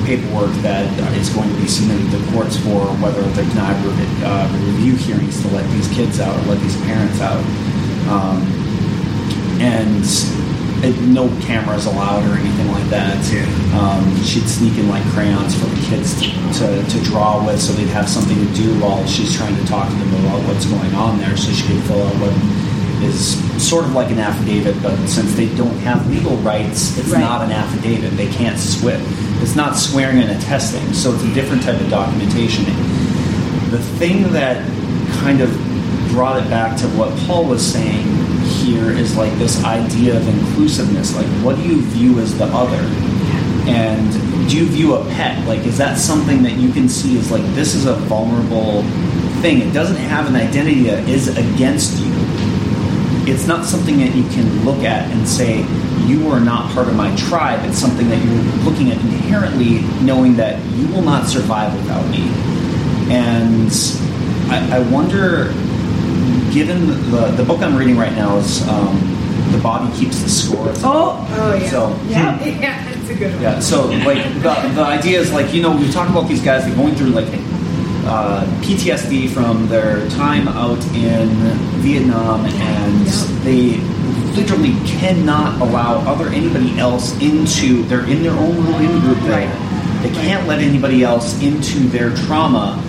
paperwork 0.06 0.54
that 0.62 0.86
is 1.18 1.30
going 1.30 1.50
to 1.50 1.56
be 1.60 1.68
submitted 1.68 2.12
to 2.12 2.32
courts 2.32 2.58
for 2.58 2.86
whether 3.02 3.22
they're 3.34 3.50
denied 3.50 3.78
uh, 4.22 4.46
review 4.66 4.96
hearings 4.96 5.42
to 5.42 5.48
let 5.50 5.68
these 5.72 5.88
kids 5.90 6.20
out 6.20 6.38
or 6.38 6.54
let 6.54 6.60
these 6.62 6.80
parents 6.82 7.20
out. 7.22 7.44
Um, 8.06 8.42
and 9.60 10.06
no 10.82 11.28
cameras 11.42 11.86
allowed 11.86 12.24
or 12.30 12.36
anything 12.38 12.68
like 12.72 12.88
that. 12.90 13.18
Um, 13.74 14.16
she'd 14.24 14.48
sneak 14.48 14.78
in 14.78 14.88
like 14.88 15.04
crayons 15.12 15.56
for 15.56 15.66
the 15.66 15.82
kids 15.88 16.20
to, 16.22 16.28
to, 16.60 16.84
to 16.90 17.04
draw 17.04 17.46
with 17.46 17.60
so 17.62 17.74
they'd 17.74 17.88
have 17.88 18.08
something 18.10 18.36
to 18.38 18.54
do 18.54 18.80
while 18.80 19.06
she's 19.06 19.36
trying 19.36 19.56
to 19.56 19.66
talk 19.66 19.90
to 19.90 19.96
them 19.96 20.26
about 20.26 20.48
what's 20.48 20.66
going 20.66 20.94
on 20.96 21.20
there 21.20 21.36
so 21.38 21.52
she 21.52 21.68
could 21.68 21.84
fill 21.84 22.02
out 22.04 22.14
what 22.16 22.34
is 23.04 23.38
sort 23.66 23.86
of 23.86 23.94
like 23.94 24.12
an 24.12 24.20
affidavit, 24.20 24.82
but 24.84 24.96
since 25.08 25.34
they 25.36 25.48
don't 25.56 25.78
have 25.80 26.06
legal 26.10 26.36
rights, 26.38 26.98
it's 26.98 27.10
Right. 27.10 27.22
not 27.22 27.42
an 27.44 27.52
affidavit. 27.52 28.16
They 28.18 28.28
can't 28.28 28.58
swear. 28.60 29.00
It's 29.42 29.56
not 29.56 29.78
swearing 29.78 30.20
and 30.20 30.32
attesting, 30.32 30.94
so 30.94 31.14
it's 31.14 31.24
a 31.24 31.34
different 31.34 31.64
type 31.64 31.80
of 31.80 31.90
documentation. 31.90 32.66
The 33.72 33.78
thing 34.00 34.32
that 34.34 34.66
kind 35.22 35.40
of 35.42 35.50
brought 36.12 36.44
it 36.44 36.50
back 36.50 36.76
to 36.78 36.88
what 36.90 37.16
Paul 37.20 37.46
was 37.46 37.66
saying 37.66 38.06
here 38.60 38.92
is 38.92 39.16
like 39.16 39.34
this 39.38 39.64
idea 39.64 40.18
of 40.18 40.28
inclusiveness. 40.28 41.16
Like, 41.16 41.28
what 41.44 41.56
do 41.56 41.64
you 41.64 41.82
view 41.82 42.20
as 42.20 42.38
the 42.38 42.46
other? 42.46 42.84
And 43.70 44.50
do 44.50 44.58
you 44.58 44.66
view 44.66 44.96
a 44.96 45.06
pet? 45.12 45.48
Like, 45.48 45.60
is 45.66 45.78
that 45.78 45.98
something 45.98 46.44
that 46.44 46.54
you 46.54 46.72
can 46.72 46.90
see 46.90 47.18
as 47.18 47.32
like 47.32 47.44
this 47.56 47.76
is 47.76 47.86
a 47.86 47.94
vulnerable 47.94 48.84
thing? 49.42 49.62
It 49.62 49.74
doesn't 49.74 49.98
have 49.98 50.28
an 50.28 50.36
identity 50.36 50.84
that 50.84 51.08
is 51.08 51.28
against 51.38 52.00
you. 52.00 52.12
It's 53.32 53.46
not 53.46 53.66
something 53.66 53.98
that 54.00 54.16
you 54.16 54.24
can 54.30 54.66
look 54.66 54.84
at 54.84 55.10
and 55.12 55.28
say, 55.28 55.66
you 56.08 56.30
are 56.30 56.40
not 56.40 56.72
part 56.72 56.88
of 56.88 56.96
my 56.96 57.16
tribe. 57.16 57.64
It's 57.66 57.78
something 57.78 58.10
that 58.10 58.24
you're 58.26 58.64
looking 58.64 58.90
at 58.90 58.98
inherently, 58.98 59.82
knowing 60.04 60.36
that 60.38 60.60
you 60.72 60.88
will 60.88 61.04
not 61.04 61.28
survive 61.28 61.74
without 61.76 62.10
me. 62.10 62.28
And 63.12 63.72
I, 64.50 64.78
I 64.78 64.80
wonder, 64.90 65.54
given 66.52 66.88
the, 67.12 67.28
the 67.38 67.44
book 67.44 67.62
I'm 67.62 67.76
reading 67.76 67.98
right 67.98 68.14
now 68.14 68.38
is 68.38 68.68
um, 68.68 68.96
The 69.52 69.60
Body 69.62 69.92
Keeps 69.98 70.22
the 70.22 70.30
Score. 70.30 70.72
Oh, 70.84 71.26
oh 71.32 71.54
yeah. 71.56 71.70
So- 71.70 72.00
yeah, 72.08 72.44
yeah, 72.44 72.90
it's 72.90 73.10
a 73.10 73.16
good 73.16 73.34
one. 73.34 73.42
Yeah, 73.42 73.60
so 73.60 73.86
like 73.88 74.24
the, 74.36 74.72
the 74.76 74.84
idea 74.84 75.20
is 75.20 75.32
like 75.32 75.54
you 75.54 75.62
know 75.62 75.76
we 75.76 75.92
talk 75.92 76.10
about 76.10 76.28
these 76.28 76.42
guys 76.44 76.64
that 76.66 76.74
are 76.74 76.76
going 76.76 76.96
through 76.96 77.10
like 77.10 77.28
uh, 78.06 78.44
PTSD 78.62 79.30
from 79.30 79.68
their 79.68 80.08
time 80.12 80.48
out 80.48 80.84
in 80.96 81.30
Vietnam, 81.82 82.46
and 82.46 83.06
Yeah. 83.06 83.44
they 83.44 83.78
literally 84.36 84.74
cannot 84.88 85.60
allow 85.62 86.00
other 86.12 86.30
anybody 86.30 86.78
else 86.80 87.14
into. 87.22 87.84
They're 87.84 88.06
in 88.08 88.24
their 88.24 88.34
own 88.34 88.56
little 88.66 88.80
in 88.80 89.00
group 89.02 89.18
there. 89.24 89.48
Right. 89.48 90.02
They 90.04 90.10
can't 90.12 90.48
let 90.48 90.60
anybody 90.60 91.04
else 91.04 91.42
into 91.42 91.80
their 91.90 92.16
trauma, 92.16 92.82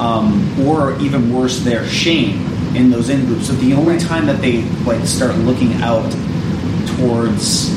um, 0.00 0.58
or 0.66 0.98
even 1.00 1.32
worse, 1.32 1.60
their 1.60 1.86
shame 1.86 2.44
in 2.76 2.90
those 2.90 3.08
in 3.08 3.24
groups. 3.26 3.46
So 3.46 3.54
the 3.54 3.72
only 3.72 3.98
time 3.98 4.26
that 4.26 4.40
they 4.40 4.62
like 4.84 5.04
start 5.06 5.34
looking 5.38 5.72
out 5.82 6.10
towards 6.96 7.74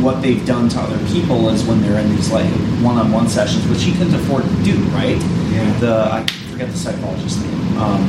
what 0.00 0.22
they've 0.22 0.44
done 0.46 0.68
to 0.68 0.80
other 0.80 0.98
people 1.08 1.48
is 1.48 1.64
when 1.64 1.80
they're 1.82 1.98
in 1.98 2.08
these 2.14 2.30
like 2.30 2.48
one-on-one 2.82 3.28
sessions, 3.28 3.66
which 3.68 3.82
he 3.82 3.92
couldn't 3.92 4.14
afford 4.14 4.44
to 4.44 4.62
do, 4.62 4.76
right? 4.94 5.18
Yeah. 5.50 5.78
The 5.80 6.08
I 6.12 6.26
forget 6.50 6.70
the 6.70 6.76
psychologist's 6.78 7.42
name, 7.42 7.78
um, 7.78 8.02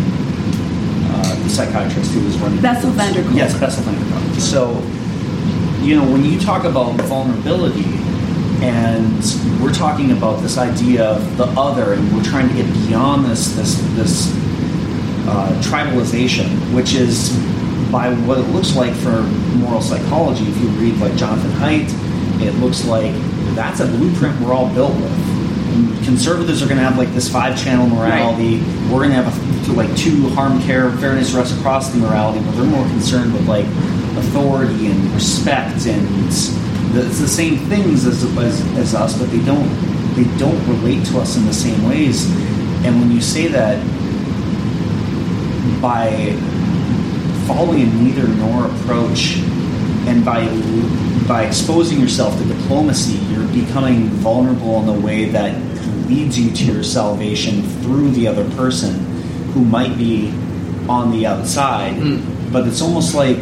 uh, 1.11 1.35
the 1.43 1.49
psychiatrist 1.49 2.11
who 2.11 2.23
was 2.25 2.37
running. 2.37 2.61
Bessel 2.61 2.91
van 2.91 3.13
der 3.13 3.23
Kolk. 3.23 3.35
Yes, 3.35 3.59
Bessel 3.59 3.83
van 3.83 3.95
der 3.95 4.07
Kolk. 4.11 4.39
So, 4.39 4.81
you 5.81 5.95
know, 5.95 6.09
when 6.11 6.23
you 6.23 6.39
talk 6.39 6.63
about 6.65 6.93
vulnerability, 7.01 7.85
and 8.61 9.21
we're 9.61 9.73
talking 9.73 10.11
about 10.11 10.41
this 10.41 10.57
idea 10.57 11.05
of 11.05 11.37
the 11.37 11.45
other, 11.59 11.93
and 11.93 12.13
we're 12.13 12.23
trying 12.23 12.49
to 12.49 12.55
get 12.55 12.71
beyond 12.87 13.25
this 13.25 13.55
this 13.55 13.75
this 13.95 14.33
uh, 15.27 15.61
tribalization, 15.61 16.47
which 16.73 16.93
is 16.93 17.37
by 17.91 18.13
what 18.25 18.37
it 18.37 18.47
looks 18.49 18.75
like 18.75 18.93
for 18.93 19.21
moral 19.57 19.81
psychology. 19.81 20.45
If 20.47 20.57
you 20.61 20.67
read 20.69 20.97
like 20.97 21.15
Jonathan 21.15 21.51
Haidt, 21.51 21.89
it 22.41 22.53
looks 22.55 22.85
like 22.85 23.13
that's 23.55 23.79
a 23.79 23.85
blueprint 23.85 24.39
we're 24.41 24.53
all 24.53 24.73
built 24.73 24.93
with. 24.95 26.05
Conservatives 26.05 26.61
are 26.61 26.65
going 26.65 26.77
to 26.77 26.83
have 26.83 26.97
like 26.97 27.13
this 27.13 27.31
five-channel 27.31 27.87
morality. 27.87 28.59
We're 28.89 29.03
going 29.03 29.09
to 29.09 29.21
have 29.21 29.69
a, 29.69 29.73
like 29.73 29.95
two 29.97 30.29
harm, 30.29 30.61
care, 30.61 30.89
fairness, 30.97 31.33
reciprocity 31.33 31.99
morality, 31.99 32.43
but 32.43 32.51
they're 32.51 32.65
more 32.65 32.87
concerned 32.87 33.33
with 33.33 33.47
like 33.47 33.65
authority 34.17 34.87
and 34.87 35.13
respect 35.13 35.85
and 35.85 36.07
the, 36.93 37.05
it's 37.05 37.19
the 37.19 37.27
same 37.27 37.57
things 37.67 38.05
as, 38.05 38.23
as, 38.37 38.77
as 38.77 38.95
us, 38.95 39.17
but 39.19 39.29
they 39.29 39.43
don't 39.43 39.67
they 40.15 40.23
don't 40.37 40.57
relate 40.67 41.05
to 41.05 41.19
us 41.19 41.37
in 41.37 41.45
the 41.45 41.53
same 41.53 41.87
ways. 41.87 42.25
And 42.83 42.99
when 42.99 43.11
you 43.11 43.21
say 43.21 43.47
that 43.49 43.77
by 45.81 46.31
following 47.47 47.81
a 47.81 47.85
neither 47.85 48.27
nor 48.27 48.65
approach 48.65 49.37
and 50.07 50.23
by 50.23 50.45
by 51.27 51.43
exposing 51.43 51.99
yourself 51.99 52.37
to 52.37 52.45
diplomacy 52.45 53.17
you're 53.31 53.47
becoming 53.47 54.07
vulnerable 54.07 54.81
in 54.81 54.89
a 54.89 55.05
way 55.05 55.25
that 55.25 55.53
leads 56.07 56.39
you 56.39 56.51
to 56.51 56.63
your 56.63 56.83
salvation 56.83 57.61
through 57.81 58.11
the 58.11 58.27
other 58.27 58.49
person 58.51 58.93
who 59.51 59.63
might 59.63 59.97
be 59.97 60.29
on 60.87 61.11
the 61.11 61.25
outside. 61.25 61.95
Hmm. 61.95 62.51
But 62.51 62.67
it's 62.67 62.81
almost 62.81 63.13
like 63.13 63.37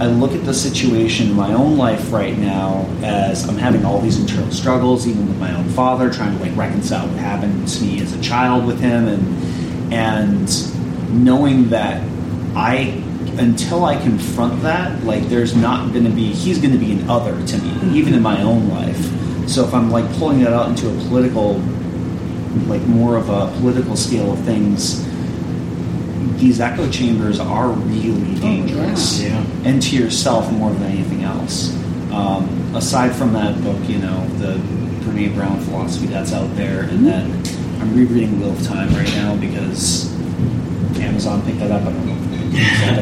I 0.00 0.06
look 0.06 0.32
at 0.32 0.44
the 0.44 0.54
situation 0.54 1.28
in 1.28 1.36
my 1.36 1.52
own 1.52 1.76
life 1.76 2.10
right 2.12 2.36
now 2.36 2.86
as 3.02 3.46
I'm 3.46 3.58
having 3.58 3.84
all 3.84 4.00
these 4.00 4.18
internal 4.18 4.50
struggles, 4.50 5.06
even 5.06 5.28
with 5.28 5.38
my 5.38 5.54
own 5.54 5.68
father, 5.70 6.10
trying 6.10 6.36
to 6.36 6.42
like 6.42 6.56
reconcile 6.56 7.06
what 7.06 7.18
happened 7.18 7.68
to 7.68 7.82
me 7.82 8.00
as 8.00 8.12
a 8.14 8.20
child 8.22 8.66
with 8.66 8.80
him, 8.80 9.06
and 9.06 9.92
and 9.92 10.48
knowing 11.12 11.68
that 11.70 12.02
I 12.56 13.02
until 13.38 13.84
I 13.84 13.96
confront 14.00 14.60
that, 14.62 15.04
like 15.04 15.22
there's 15.28 15.54
not 15.56 15.92
going 15.92 16.04
to 16.04 16.10
be 16.10 16.26
he's 16.32 16.58
going 16.58 16.72
to 16.72 16.78
be 16.78 16.92
an 16.92 17.08
other 17.08 17.32
to 17.46 17.58
me, 17.58 17.98
even 17.98 18.14
in 18.14 18.22
my 18.22 18.42
own 18.42 18.68
life. 18.68 19.48
So 19.48 19.64
if 19.64 19.72
I'm 19.74 19.90
like 19.90 20.10
pulling 20.14 20.42
that 20.44 20.52
out 20.52 20.68
into 20.68 20.88
a 20.88 20.94
political, 21.08 21.54
like 22.66 22.82
more 22.82 23.16
of 23.16 23.28
a 23.30 23.46
political 23.58 23.96
scale 23.96 24.32
of 24.32 24.38
things, 24.40 25.02
these 26.38 26.60
echo 26.60 26.88
chambers 26.90 27.38
are 27.40 27.68
really 27.70 28.34
dangerous 28.40 29.20
Yeah. 29.22 29.44
and 29.64 29.80
to 29.82 29.96
yourself 29.96 30.50
more 30.52 30.70
than 30.72 30.82
anything 30.84 31.22
else. 31.22 31.74
Um, 32.12 32.74
aside 32.74 33.14
from 33.14 33.32
that 33.32 33.62
book, 33.62 33.78
you 33.88 33.98
know, 33.98 34.26
the 34.38 34.54
Brene 35.04 35.34
Brown 35.34 35.58
philosophy 35.60 36.06
that's 36.06 36.32
out 36.32 36.54
there, 36.56 36.82
and 36.82 37.06
then 37.06 37.30
I'm 37.80 37.94
rereading 37.96 38.38
Wheel 38.40 38.50
of 38.52 38.66
Time 38.66 38.94
right 38.94 39.08
now 39.14 39.34
because 39.36 40.12
Amazon 41.02 41.42
picked 41.44 41.58
that 41.60 41.70
up. 41.70 41.82
I 41.82 41.92
don't 41.92 42.06
know. 42.06 42.16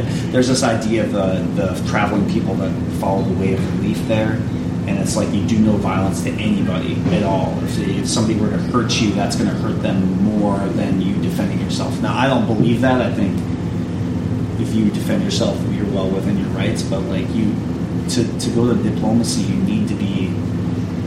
if 0.01 0.33
There's 0.33 0.49
this 0.49 0.63
idea 0.63 1.05
of 1.05 1.13
the, 1.13 1.41
the 1.55 1.89
traveling 1.89 2.29
people 2.31 2.55
that 2.57 2.73
follow 3.01 3.23
the 3.23 3.35
Way 3.39 3.55
of 3.55 3.63
the 3.77 3.83
Leaf 3.83 3.99
there, 4.09 4.33
and 4.87 4.99
it's 4.99 5.17
like 5.17 5.33
you 5.33 5.47
do 5.47 5.59
no 5.59 5.73
violence 5.77 6.23
to 6.25 6.31
anybody 6.31 6.95
at 7.15 7.23
all. 7.23 7.57
If, 7.65 7.79
if 7.79 8.09
somebody 8.09 8.39
were 8.39 8.51
to 8.51 8.57
hurt 8.59 9.01
you, 9.01 9.11
that's 9.13 9.37
going 9.37 9.49
to 9.51 9.55
hurt 9.57 9.83
them 9.83 10.23
more 10.25 10.59
than 10.71 11.01
you 11.01 11.15
defending 11.23 11.61
yourself. 11.61 12.01
Now, 12.01 12.17
I 12.17 12.27
don't 12.27 12.47
believe 12.47 12.81
that. 12.81 13.01
I 13.01 13.13
think 13.13 13.37
if 14.61 14.75
you 14.75 14.91
defend 14.91 15.23
yourself, 15.25 15.59
you're 15.73 15.87
well 15.87 16.09
within 16.11 16.39
your 16.39 16.49
rights. 16.51 16.83
But 16.83 17.01
like 17.03 17.29
you, 17.31 17.55
to, 18.11 18.39
to 18.41 18.51
go 18.55 18.73
to 18.75 18.83
diplomacy, 18.83 19.43
you 19.43 19.57
need 19.63 19.89
to 19.89 19.95
be 19.95 20.33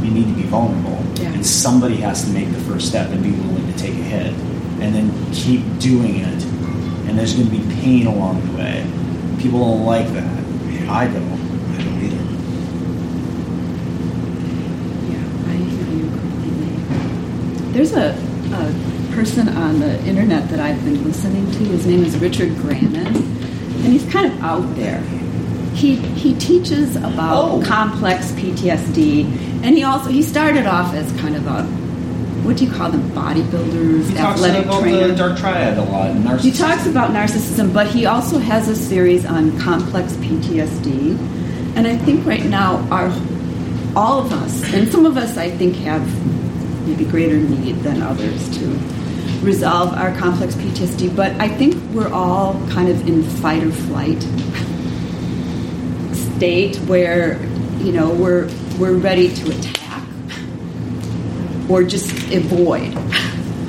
you 0.04 0.12
need 0.12 0.28
to 0.28 0.34
be 0.36 0.44
vulnerable, 0.44 1.02
Yeah. 1.16 1.32
and 1.32 1.46
somebody 1.46 1.96
has 1.98 2.26
to 2.26 2.32
make 2.32 2.52
the 2.52 2.60
first 2.60 2.90
step 2.90 3.10
and 3.12 3.24
be 3.24 3.32
willing 3.32 3.72
to 3.72 3.78
take 3.80 3.94
a 3.94 4.04
hit, 4.04 4.34
and 4.82 4.94
then 4.94 5.34
keep 5.34 5.62
doing 5.80 6.18
it. 6.18 6.44
And 7.08 7.18
there's 7.18 7.34
going 7.36 7.50
to 7.50 7.56
be 7.56 7.76
pain 7.82 8.08
along 8.08 8.46
the 8.48 8.58
way. 8.58 8.86
People 9.40 9.60
don't 9.60 9.86
like 9.86 10.08
that. 10.14 10.44
I 10.90 11.06
don't. 11.08 11.32
I 11.32 11.78
don't 11.84 12.04
either. 12.04 12.24
Yeah, 15.12 15.52
I 15.52 15.56
hear 15.56 15.88
you 15.96 16.10
completely. 16.10 17.72
There's 17.74 17.94
a, 17.94 18.12
a 18.54 19.14
person 19.16 19.50
on 19.50 19.80
the 19.80 20.00
internet 20.06 20.50
that 20.50 20.60
I've 20.60 20.84
been 20.84 21.04
listening 21.04 21.50
to. 21.52 21.58
His 21.66 21.86
name 21.86 22.04
is 22.04 22.18
Richard 22.18 22.56
Grannon, 22.58 23.08
and 23.08 23.86
he's 23.94 24.06
kind 24.12 24.32
of 24.32 24.42
out 24.44 24.76
there. 24.76 25.00
He 25.74 25.96
he 25.96 26.36
teaches 26.36 26.96
about 26.96 27.52
Oh. 27.52 27.62
complex 27.66 28.32
PTSD, 28.34 29.26
and 29.64 29.76
he 29.76 29.84
also 29.84 30.10
he 30.10 30.22
started 30.22 30.66
off 30.68 30.94
as 30.94 31.12
kind 31.20 31.36
of 31.36 31.48
a 31.48 31.64
what 32.44 32.58
do 32.58 32.66
you 32.66 32.72
call 32.72 32.92
them 32.92 33.02
bodybuilders, 33.12 34.10
He 34.10 34.16
talks 34.16 34.42
about 34.42 34.82
trainer. 34.82 35.08
the 35.08 35.16
dark 35.16 35.38
triad 35.38 35.78
a 35.78 35.82
lot. 35.84 36.10
and 36.12 36.24
He 36.42 36.52
narcissism. 36.52 36.58
talks 36.58 36.86
about 36.88 37.12
narcissism, 37.12 37.74
but 37.74 37.88
he 37.88 38.06
also 38.06 38.38
has 38.40 38.68
a 38.68 38.76
series 38.76 39.26
on 39.26 39.58
complex 39.60 40.14
PTSD. 40.14 41.18
And 41.76 41.88
I 41.88 41.96
think 41.98 42.26
right 42.26 42.44
now, 42.46 42.78
our 42.92 43.12
all 43.96 44.20
of 44.20 44.32
us, 44.34 44.64
and 44.74 44.88
some 44.92 45.06
of 45.06 45.18
us, 45.18 45.38
I 45.38 45.50
think, 45.52 45.76
have 45.78 46.04
maybe 46.88 47.06
greater 47.06 47.38
need 47.38 47.78
than 47.84 48.02
others 48.02 48.50
to 48.58 48.66
resolve 49.42 49.94
our 49.94 50.14
complex 50.18 50.56
PTSD. 50.56 51.16
But 51.16 51.32
I 51.40 51.48
think 51.48 51.76
we're 51.94 52.12
all 52.12 52.54
kind 52.70 52.90
of 52.90 53.08
in 53.08 53.24
fight 53.24 53.64
or 53.64 53.72
flight 53.72 54.22
state 56.14 56.76
where 56.88 57.40
you 57.80 57.92
know 57.92 58.10
we're 58.14 58.50
we're 58.80 58.94
ready 58.98 59.34
to 59.34 59.50
attack 59.52 59.83
or 61.74 61.84
just 61.84 62.12
avoid. 62.32 62.94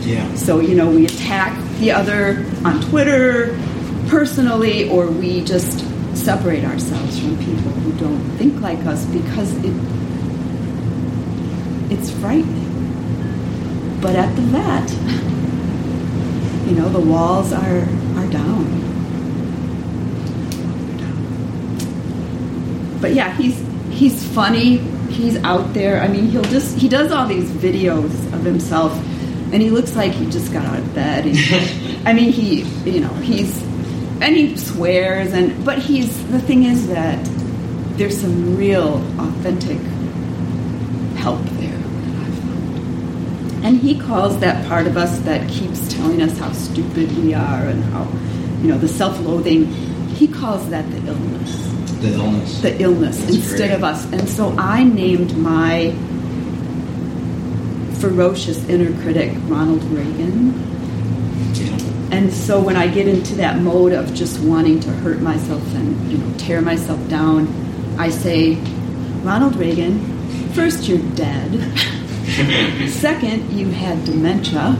Yeah. 0.04 0.34
So, 0.34 0.60
you 0.60 0.74
know, 0.74 0.90
we 0.90 1.06
attack 1.06 1.58
the 1.78 1.90
other 1.92 2.44
on 2.62 2.82
Twitter, 2.82 3.58
personally, 4.08 4.90
or 4.90 5.06
we 5.06 5.42
just 5.42 5.80
separate 6.14 6.64
ourselves 6.64 7.18
from 7.18 7.38
people 7.38 7.72
who 7.72 7.92
don't 7.98 8.36
think 8.36 8.60
like 8.60 8.80
us 8.80 9.06
because 9.06 9.56
it 9.64 9.74
it's 11.90 12.10
frightening. 12.20 14.00
But 14.02 14.16
at 14.16 14.36
the 14.36 14.42
vet, 14.42 14.90
you 16.68 16.76
know, 16.78 16.90
the 16.90 17.00
walls 17.00 17.54
are 17.54 17.88
are 18.18 18.26
down. 18.30 18.82
But 23.00 23.14
yeah, 23.14 23.34
he's 23.34 23.58
he's 23.90 24.22
funny. 24.34 24.82
He's 25.14 25.36
out 25.44 25.72
there. 25.74 26.02
I 26.02 26.08
mean, 26.08 26.26
he'll 26.26 26.42
just 26.42 26.76
he 26.76 26.88
does 26.88 27.12
all 27.12 27.26
these 27.26 27.48
videos 27.50 28.12
of 28.32 28.44
himself, 28.44 28.92
and 29.52 29.62
he 29.62 29.70
looks 29.70 29.94
like 29.94 30.10
he 30.10 30.28
just 30.28 30.52
got 30.52 30.64
out 30.66 30.78
of 30.78 30.94
bed. 30.94 31.26
And, 31.26 32.06
I 32.06 32.12
mean, 32.12 32.32
he 32.32 32.62
you 32.90 33.00
know 33.00 33.14
he's 33.14 33.62
and 34.20 34.36
he 34.36 34.56
swears 34.56 35.32
and 35.32 35.64
but 35.64 35.78
he's 35.78 36.26
the 36.28 36.40
thing 36.40 36.64
is 36.64 36.88
that 36.88 37.24
there's 37.96 38.20
some 38.20 38.56
real 38.56 38.96
authentic 39.20 39.78
help 41.16 41.40
there. 41.60 41.78
that 41.78 42.26
I've 42.26 42.38
found. 42.38 43.64
And 43.64 43.76
he 43.76 43.98
calls 43.98 44.40
that 44.40 44.66
part 44.66 44.88
of 44.88 44.96
us 44.96 45.20
that 45.20 45.48
keeps 45.48 45.94
telling 45.94 46.20
us 46.22 46.36
how 46.38 46.50
stupid 46.52 47.16
we 47.18 47.34
are 47.34 47.66
and 47.66 47.84
how, 47.84 48.08
you 48.62 48.68
know, 48.68 48.78
the 48.78 48.88
self 48.88 49.20
loathing, 49.20 49.66
he 50.08 50.26
calls 50.26 50.68
that 50.70 50.90
the 50.90 51.06
illness 51.06 51.73
The 52.04 52.14
illness. 52.14 52.60
the 52.60 52.82
illness 52.82 53.18
That's 53.18 53.34
instead 53.36 53.68
great. 53.68 53.72
of 53.72 53.84
us. 53.84 54.04
And 54.12 54.28
so 54.28 54.54
I 54.58 54.84
named 54.84 55.36
my 55.36 55.94
ferocious 57.98 58.68
inner 58.68 58.92
critic 59.02 59.32
Ronald 59.44 59.82
Reagan. 59.84 60.52
Yeah. 61.54 62.16
And 62.16 62.32
so 62.32 62.60
when 62.60 62.76
I 62.76 62.86
get 62.88 63.08
into 63.08 63.34
that 63.36 63.60
mode 63.60 63.92
of 63.92 64.12
just 64.14 64.40
wanting 64.40 64.80
to 64.80 64.90
hurt 64.90 65.20
myself 65.20 65.62
and 65.74 66.12
you 66.12 66.18
know 66.18 66.36
tear 66.36 66.60
myself 66.60 67.00
down, 67.08 67.48
I 67.98 68.10
say, 68.10 68.56
Ronald 69.22 69.56
Reagan, 69.56 69.98
first 70.52 70.86
you're 70.86 70.98
dead. 71.14 71.50
Second, 72.90 73.50
you 73.52 73.70
had 73.70 74.04
dementia. 74.04 74.76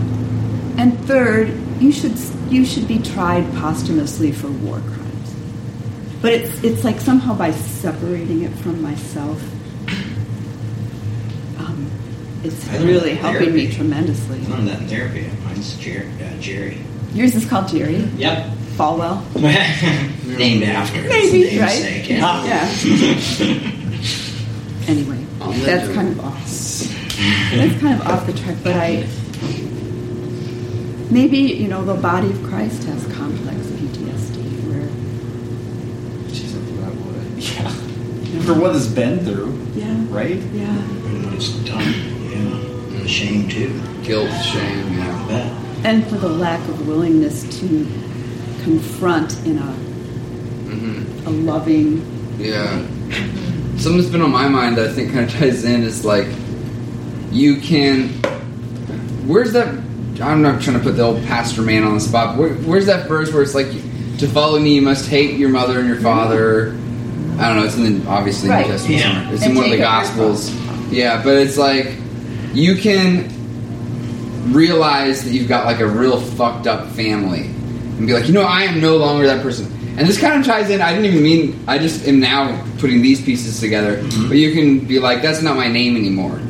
And 0.76 0.98
third, 1.06 1.48
you 1.80 1.92
should 1.92 2.18
you 2.50 2.64
should 2.64 2.86
be 2.86 2.98
tried 2.98 3.50
posthumously 3.54 4.32
for 4.32 4.48
war 4.48 4.80
crimes. 4.80 5.03
But 6.24 6.32
it's 6.32 6.64
it's 6.64 6.84
like 6.84 7.00
somehow 7.00 7.34
by 7.36 7.50
separating 7.50 8.44
it 8.44 8.52
from 8.64 8.80
myself, 8.80 9.38
um, 11.58 11.90
it's 12.42 12.66
really 12.68 12.94
that 13.00 13.08
in 13.10 13.16
helping 13.18 13.54
me 13.54 13.70
tremendously. 13.70 14.40
I 14.46 14.48
learned 14.48 14.68
that 14.68 14.80
in 14.80 14.88
therapy. 14.88 15.28
Mine's 15.44 15.76
Jerry. 15.76 16.08
Uh, 16.22 16.30
Jerry. 16.40 16.78
Yours 17.12 17.34
is 17.34 17.44
called 17.44 17.68
Jerry 17.68 17.96
Yep. 18.16 18.46
Falwell. 18.76 19.22
Named 20.38 20.64
after. 20.64 21.02
Maybe, 21.02 21.42
It's 21.42 21.60
right? 21.60 21.82
namesake, 21.82 22.08
yeah. 22.08 22.44
Yeah. 22.44 22.64
anyway, 24.88 25.24
On 25.42 25.52
the 25.52 25.60
that's 25.66 25.92
kind 25.94 26.08
of 26.08 26.20
off. 26.20 26.42
That's 27.54 27.80
kind 27.80 28.00
of 28.00 28.06
off 28.08 28.26
the 28.26 28.32
track, 28.32 28.56
but 28.64 28.74
I 28.74 29.06
maybe 31.10 31.38
you 31.38 31.68
know 31.68 31.84
the 31.84 31.94
body 32.00 32.30
of 32.30 32.42
Christ 32.44 32.82
has 32.84 33.04
complex 33.14 33.58
PTSD 33.58 34.36
where 34.66 34.88
She's 36.34 36.54
a 36.56 36.60
flat 36.60 36.92
wood. 36.96 37.26
Yeah. 37.38 37.70
you 38.24 38.33
know, 38.33 38.33
For 38.44 38.52
what 38.52 38.76
it's 38.76 38.86
been 38.86 39.24
through, 39.24 39.58
yeah, 39.74 39.96
right? 40.10 40.36
yeah, 40.36 40.76
It's 41.34 41.48
done. 41.64 41.82
Yeah. 42.28 42.98
The 43.00 43.08
shame 43.08 43.48
too. 43.48 43.80
Guilt, 44.02 44.30
shame, 44.42 44.86
I 44.92 44.96
yeah. 44.96 45.26
bet. 45.28 45.86
and 45.86 46.06
for 46.08 46.16
the 46.16 46.28
lack 46.28 46.60
of 46.68 46.86
willingness 46.86 47.42
to 47.60 47.86
confront 48.62 49.34
in 49.46 49.58
a 49.58 49.62
hmm 49.62 51.26
a 51.26 51.30
loving 51.30 52.02
Yeah. 52.38 52.80
Something 53.78 53.96
that's 53.96 54.10
been 54.10 54.20
on 54.22 54.30
my 54.30 54.46
mind 54.48 54.76
that 54.76 54.90
I 54.90 54.92
think 54.92 55.12
kind 55.12 55.24
of 55.24 55.32
ties 55.32 55.64
in 55.64 55.82
is 55.82 56.04
like, 56.04 56.26
you 57.32 57.60
can. 57.60 58.08
Where's 59.26 59.52
that? 59.54 59.68
I'm 60.20 60.42
not 60.42 60.60
trying 60.62 60.76
to 60.76 60.82
put 60.82 60.96
the 60.96 61.02
old 61.02 61.24
pastor 61.24 61.62
man 61.62 61.82
on 61.82 61.94
the 61.94 62.00
spot. 62.00 62.36
Where, 62.38 62.50
where's 62.50 62.86
that 62.86 63.08
verse 63.08 63.32
where 63.32 63.42
it's 63.42 63.54
like, 63.54 63.66
to 64.18 64.28
follow 64.28 64.58
me, 64.60 64.74
you 64.76 64.82
must 64.82 65.08
hate 65.08 65.38
your 65.38 65.48
mother 65.48 65.78
and 65.80 65.88
your 65.88 66.00
father? 66.00 66.78
I 67.38 67.48
don't 67.48 67.58
know. 67.58 67.64
It's 67.64 67.76
in 67.76 68.04
the, 68.04 68.08
obviously 68.08 68.48
Right. 68.48 68.66
New 68.66 68.72
Testament. 68.72 69.00
Yeah. 69.00 69.30
It's 69.32 69.42
And 69.42 69.52
in 69.52 69.56
one 69.56 69.64
of 69.66 69.70
the 69.70 69.76
take 69.78 69.86
up 69.86 70.06
your 70.06 70.26
Gospels. 70.26 70.54
Yeah, 70.92 71.22
but 71.22 71.34
it's 71.34 71.56
like 71.56 71.94
you 72.52 72.76
can 72.76 73.30
realize 74.52 75.24
that 75.24 75.30
you've 75.30 75.48
got 75.48 75.64
like 75.64 75.80
a 75.80 75.86
real 75.86 76.20
fucked 76.20 76.66
up 76.66 76.88
family 76.90 77.46
and 77.96 78.06
be 78.06 78.12
like, 78.12 78.26
you 78.26 78.34
know, 78.34 78.42
I 78.42 78.62
am 78.62 78.80
no 78.80 78.96
longer 78.96 79.26
that 79.26 79.42
person. 79.42 79.66
And 79.96 80.08
this 80.08 80.20
kind 80.20 80.38
of 80.38 80.44
ties 80.44 80.70
in. 80.70 80.80
I 80.80 80.92
didn't 80.92 81.06
even 81.06 81.22
mean. 81.22 81.64
I 81.68 81.78
just 81.78 82.06
am 82.06 82.18
now 82.18 82.64
putting 82.78 83.00
these 83.00 83.24
pieces 83.24 83.60
together. 83.60 83.96
Mm-hmm. 83.96 84.28
But 84.28 84.36
you 84.38 84.52
can 84.52 84.80
be 84.80 84.98
like, 84.98 85.22
that's 85.22 85.40
not 85.40 85.56
my 85.56 85.68
name 85.68 85.96
anymore. 85.96 86.40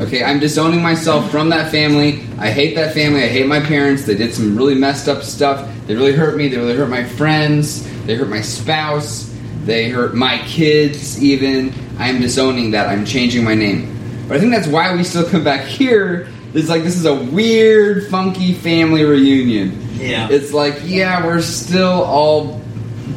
Okay, 0.00 0.22
I'm 0.22 0.38
disowning 0.38 0.80
myself 0.80 1.30
from 1.30 1.48
that 1.50 1.70
family. 1.70 2.20
I 2.38 2.50
hate 2.50 2.74
that 2.76 2.94
family. 2.94 3.22
I 3.24 3.28
hate 3.28 3.46
my 3.46 3.60
parents. 3.60 4.04
They 4.04 4.14
did 4.14 4.32
some 4.32 4.56
really 4.56 4.74
messed 4.74 5.08
up 5.08 5.22
stuff. 5.22 5.68
They 5.86 5.94
really 5.94 6.12
hurt 6.12 6.36
me. 6.36 6.48
They 6.48 6.56
really 6.56 6.76
hurt 6.76 6.88
my 6.88 7.04
friends. 7.04 7.84
They 8.04 8.14
hurt 8.14 8.28
my 8.28 8.40
spouse. 8.40 9.31
They 9.64 9.88
hurt 9.88 10.14
my 10.14 10.38
kids, 10.38 11.22
even. 11.22 11.72
I'm 11.98 12.20
disowning 12.20 12.72
that. 12.72 12.88
I'm 12.88 13.04
changing 13.04 13.44
my 13.44 13.54
name. 13.54 14.24
But 14.26 14.36
I 14.36 14.40
think 14.40 14.52
that's 14.52 14.66
why 14.66 14.94
we 14.94 15.04
still 15.04 15.28
come 15.28 15.44
back 15.44 15.66
here. 15.66 16.28
It's 16.54 16.68
like 16.68 16.82
this 16.82 16.96
is 16.96 17.06
a 17.06 17.14
weird, 17.14 18.08
funky 18.08 18.54
family 18.54 19.04
reunion. 19.04 19.78
Yeah. 19.94 20.28
It's 20.30 20.52
like, 20.52 20.80
yeah, 20.84 21.24
we're 21.24 21.40
still 21.42 22.02
all 22.02 22.60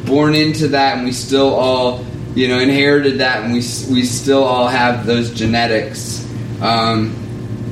born 0.04 0.34
into 0.34 0.68
that, 0.68 0.96
and 0.96 1.04
we 1.04 1.12
still 1.12 1.54
all, 1.54 2.04
you 2.34 2.48
know, 2.48 2.58
inherited 2.58 3.18
that, 3.18 3.42
and 3.42 3.52
we 3.52 3.58
we 3.92 4.04
still 4.04 4.44
all 4.44 4.68
have 4.68 5.04
those 5.04 5.32
genetics. 5.32 6.24
Um, 6.60 7.14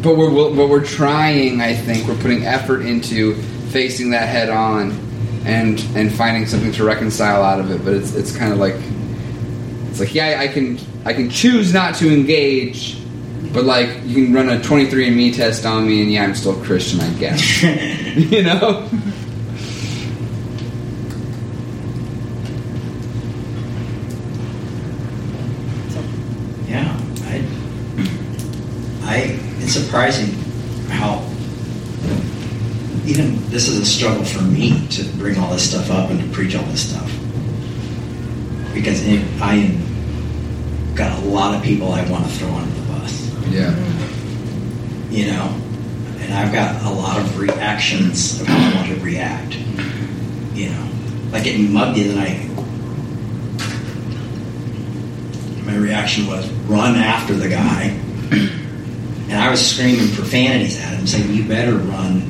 but 0.03 0.17
we're 0.17 0.31
but 0.55 0.69
we're 0.69 0.85
trying. 0.85 1.61
I 1.61 1.75
think 1.75 2.07
we're 2.07 2.21
putting 2.21 2.45
effort 2.45 2.83
into 2.83 3.35
facing 3.71 4.11
that 4.11 4.29
head 4.29 4.51
on, 4.51 4.91
and 5.45 5.81
and 5.95 6.13
finding 6.13 6.47
something 6.47 6.73
to 6.73 6.85
reconcile 6.85 7.43
out 7.43 7.61
of 7.61 7.71
it. 7.71 7.85
But 7.85 7.95
it's 7.95 8.15
it's 8.15 8.37
kind 8.37 8.53
of 8.53 8.59
like 8.59 8.77
it's 9.91 10.01
like 10.01 10.15
yeah, 10.15 10.41
I 10.41 10.49
can 10.49 10.79
I 11.05 11.13
can 11.13 11.31
choose 11.31 11.73
not 11.73 11.95
to 11.97 12.13
engage. 12.13 12.99
But 13.53 13.65
like 13.65 14.01
you 14.05 14.25
can 14.25 14.35
run 14.35 14.49
a 14.49 14.57
23andMe 14.59 15.37
test 15.37 15.65
on 15.65 15.87
me, 15.87 16.03
and 16.03 16.11
yeah, 16.11 16.25
I'm 16.25 16.35
still 16.35 16.61
a 16.61 16.65
Christian, 16.65 17.01
I 17.01 17.13
guess. 17.15 17.63
you 18.17 18.43
know. 18.43 18.89
Yeah, 26.69 27.01
I, 27.23 27.45
I, 29.03 29.39
it's 29.61 29.73
surprising 29.73 30.33
how 30.89 31.19
even 33.07 33.37
this 33.51 33.69
is 33.69 33.79
a 33.79 33.85
struggle 33.87 34.25
for 34.25 34.43
me 34.43 34.87
to 34.89 35.05
bring 35.19 35.39
all 35.39 35.53
this 35.53 35.69
stuff 35.71 35.91
up 35.91 36.11
and 36.11 36.21
to 36.21 36.27
preach 36.29 36.55
all 36.57 36.65
this 36.65 36.89
stuff 36.91 37.11
because 38.73 39.07
it, 39.07 39.23
I 39.41 39.71
got 40.95 41.17
a 41.23 41.27
lot 41.27 41.55
of 41.55 41.63
people 41.63 41.93
I 41.93 42.09
want 42.11 42.25
to 42.25 42.31
throw 42.33 42.49
under 42.51 42.75
the 42.81 42.87
bus, 42.93 43.31
Yeah. 43.51 43.71
you 45.11 45.27
know, 45.33 45.61
and 46.21 46.33
I've 46.35 46.53
got 46.53 46.83
a 46.85 46.91
lot 46.91 47.19
of 47.21 47.39
reactions 47.39 48.41
of 48.41 48.47
how 48.49 48.57
I 48.57 48.75
want 48.75 48.89
to 48.89 49.05
react, 49.05 49.55
you 50.55 50.71
know, 50.71 50.89
like 51.31 51.45
getting 51.45 51.73
mugged 51.73 51.97
the 51.97 52.05
other 52.11 52.15
night. 52.17 52.41
My 55.65 55.77
reaction 55.77 56.27
was 56.27 56.49
run 56.69 56.95
after 56.97 57.35
the 57.35 57.49
guy. 57.49 58.01
And 58.31 59.33
I 59.43 59.51
was 59.51 59.65
screaming 59.65 60.15
profanities 60.15 60.79
at 60.81 60.95
him, 60.95 61.07
saying, 61.07 61.33
You 61.33 61.45
better 61.49 61.75
run 61.77 62.21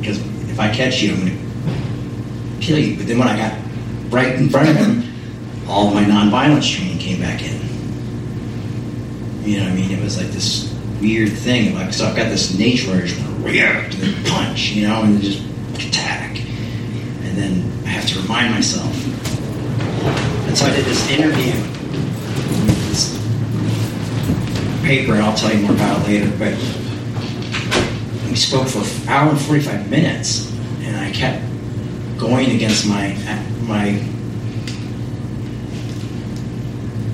Because 0.00 0.18
if 0.50 0.58
I 0.60 0.72
catch 0.72 1.02
you, 1.02 1.14
I'm 1.14 1.20
going 1.20 1.38
to 1.38 2.64
kill 2.64 2.78
you. 2.78 2.96
But 2.96 3.06
then 3.06 3.18
when 3.18 3.28
I 3.28 3.36
got 3.36 3.58
right 4.10 4.34
in 4.34 4.48
front 4.48 4.68
of 4.68 4.76
him, 4.76 5.04
all 5.68 5.92
my 5.92 6.04
nonviolence 6.04 6.70
training 6.76 6.98
came 6.98 7.20
back 7.20 7.42
in. 7.42 7.60
You 9.44 9.58
know 9.58 9.64
what 9.64 9.72
I 9.72 9.76
mean? 9.76 9.90
It 9.90 10.02
was 10.02 10.16
like 10.18 10.28
this 10.28 10.72
weird 11.00 11.32
thing. 11.32 11.74
Like, 11.74 11.92
so 11.92 12.06
I've 12.06 12.16
got 12.16 12.28
this 12.28 12.56
nature 12.56 12.90
where 12.90 13.02
I 13.02 13.06
just 13.06 13.20
want 13.20 13.36
to 13.36 13.42
react 13.42 13.94
and 13.94 14.26
punch, 14.26 14.70
you 14.70 14.86
know, 14.86 15.02
and 15.02 15.20
just 15.20 15.42
attack. 15.74 16.38
And 16.38 17.36
then 17.36 17.86
I 17.86 17.88
have 17.88 18.06
to 18.08 18.20
remind 18.20 18.54
myself. 18.54 18.92
And 20.46 20.56
so 20.56 20.66
I 20.66 20.70
did 20.74 20.84
this 20.84 21.10
interview, 21.10 21.52
this 22.88 23.18
paper, 24.82 25.14
and 25.14 25.22
I'll 25.22 25.36
tell 25.36 25.52
you 25.52 25.62
more 25.62 25.72
about 25.72 26.02
it 26.02 26.06
later, 26.08 26.30
but 26.38 26.54
we 28.32 28.36
spoke 28.36 28.66
for 28.66 28.78
an 28.78 29.08
hour 29.08 29.30
and 29.30 29.38
45 29.38 29.90
minutes, 29.90 30.50
and 30.80 30.96
I 30.96 31.10
kept 31.12 31.44
going 32.18 32.52
against 32.52 32.88
my, 32.88 33.14
my, 33.62 34.02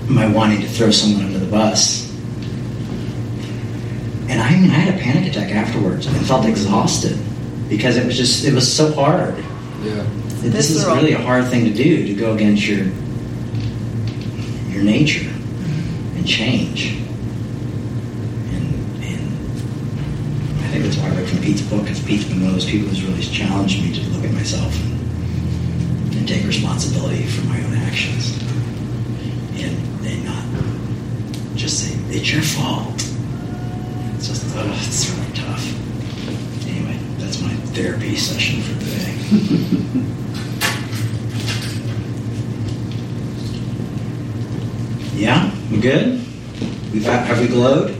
my 0.08 0.28
wanting 0.32 0.60
to 0.60 0.68
throw 0.68 0.92
someone 0.92 1.24
under 1.24 1.40
the 1.40 1.50
bus. 1.50 2.08
And 4.28 4.40
I, 4.40 4.60
mean, 4.60 4.70
I 4.70 4.74
had 4.74 4.94
a 4.94 4.98
panic 4.98 5.30
attack 5.30 5.50
afterwards 5.50 6.06
and 6.06 6.16
felt 6.24 6.46
exhausted 6.46 7.18
because 7.68 7.96
it 7.96 8.06
was 8.06 8.16
just, 8.16 8.44
it 8.44 8.54
was 8.54 8.72
so 8.72 8.92
hard. 8.92 9.36
Yeah. 9.82 10.06
This 10.40 10.70
is 10.70 10.86
really 10.86 11.14
a 11.14 11.18
hard 11.18 11.48
thing 11.48 11.64
to 11.64 11.72
do 11.72 12.06
to 12.06 12.14
go 12.14 12.34
against 12.34 12.64
your 12.64 12.86
your 14.68 14.84
nature 14.84 15.28
and 15.28 16.28
change. 16.28 16.92
And, 18.52 19.02
and 19.02 19.38
I 20.62 20.68
think 20.68 20.84
that's 20.84 20.96
why 20.96 21.08
I 21.08 21.16
read 21.16 21.28
from 21.28 21.37
Pete's 21.48 21.62
book, 21.62 21.80
because 21.80 22.00
Pete's 22.04 22.24
been 22.24 22.40
one 22.40 22.48
of 22.48 22.56
those 22.56 22.68
people 22.68 22.88
who's 22.88 23.02
really 23.02 23.22
challenged 23.22 23.82
me 23.82 23.90
to 23.94 24.02
look 24.10 24.22
at 24.22 24.32
myself 24.32 24.70
and, 24.84 26.14
and 26.16 26.28
take 26.28 26.44
responsibility 26.44 27.24
for 27.24 27.40
my 27.46 27.56
own 27.64 27.72
actions. 27.72 28.36
And, 29.56 29.74
and 30.04 30.24
not 30.26 30.44
just 31.56 31.88
say, 31.88 31.96
it's 32.14 32.30
your 32.30 32.42
fault. 32.42 32.96
It's 34.16 34.28
just, 34.28 34.44
ugh, 34.54 34.68
it's 34.68 35.08
really 35.08 35.32
tough. 35.32 35.64
Anyway, 36.68 36.98
that's 37.16 37.40
my 37.40 37.54
therapy 37.72 38.14
session 38.14 38.60
for 38.60 38.78
today. 38.78 39.14
Yeah, 45.14 45.50
we 45.72 45.80
good? 45.80 46.22
We've 46.92 47.04
have 47.04 47.40
we 47.40 47.48
glowed? 47.48 47.90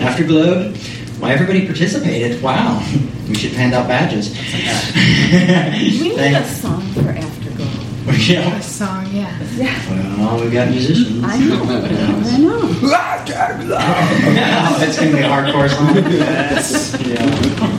Afterglowed? 0.00 0.91
Why 1.22 1.30
everybody 1.30 1.64
participated? 1.66 2.42
Wow, 2.42 2.84
we 3.28 3.36
should 3.36 3.52
hand 3.52 3.74
out 3.74 3.86
badges. 3.86 4.34
We 4.34 6.08
need 6.08 6.18
a 6.18 6.44
song 6.44 6.82
for 6.94 7.10
Afterglow. 7.10 7.68
Yeah. 8.18 8.56
A 8.56 8.60
song, 8.60 9.06
yeah. 9.12 9.40
Yeah, 9.54 10.18
Well, 10.18 10.40
we've 10.40 10.52
got 10.52 10.68
musicians. 10.70 11.22
I 11.22 11.38
know. 11.38 11.62
I 11.62 12.38
know. 12.38 12.60
Oh, 13.80 14.78
it's 14.80 14.98
gonna 14.98 15.12
be 15.12 15.18
a 15.18 15.28
hardcore 15.28 15.68
song. 15.70 15.94
That's 15.94 16.92
yeah. 17.06 17.24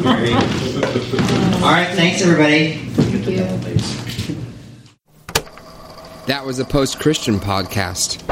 Great. 0.02 0.34
All 1.62 1.70
right, 1.70 1.94
thanks 1.98 2.22
everybody. 2.22 2.78
Thank 2.94 3.28
you. 3.28 3.44
That 6.28 6.46
was 6.46 6.60
a 6.60 6.66
post 6.66 7.02
Christian 7.02 7.42
podcast. 7.42 8.24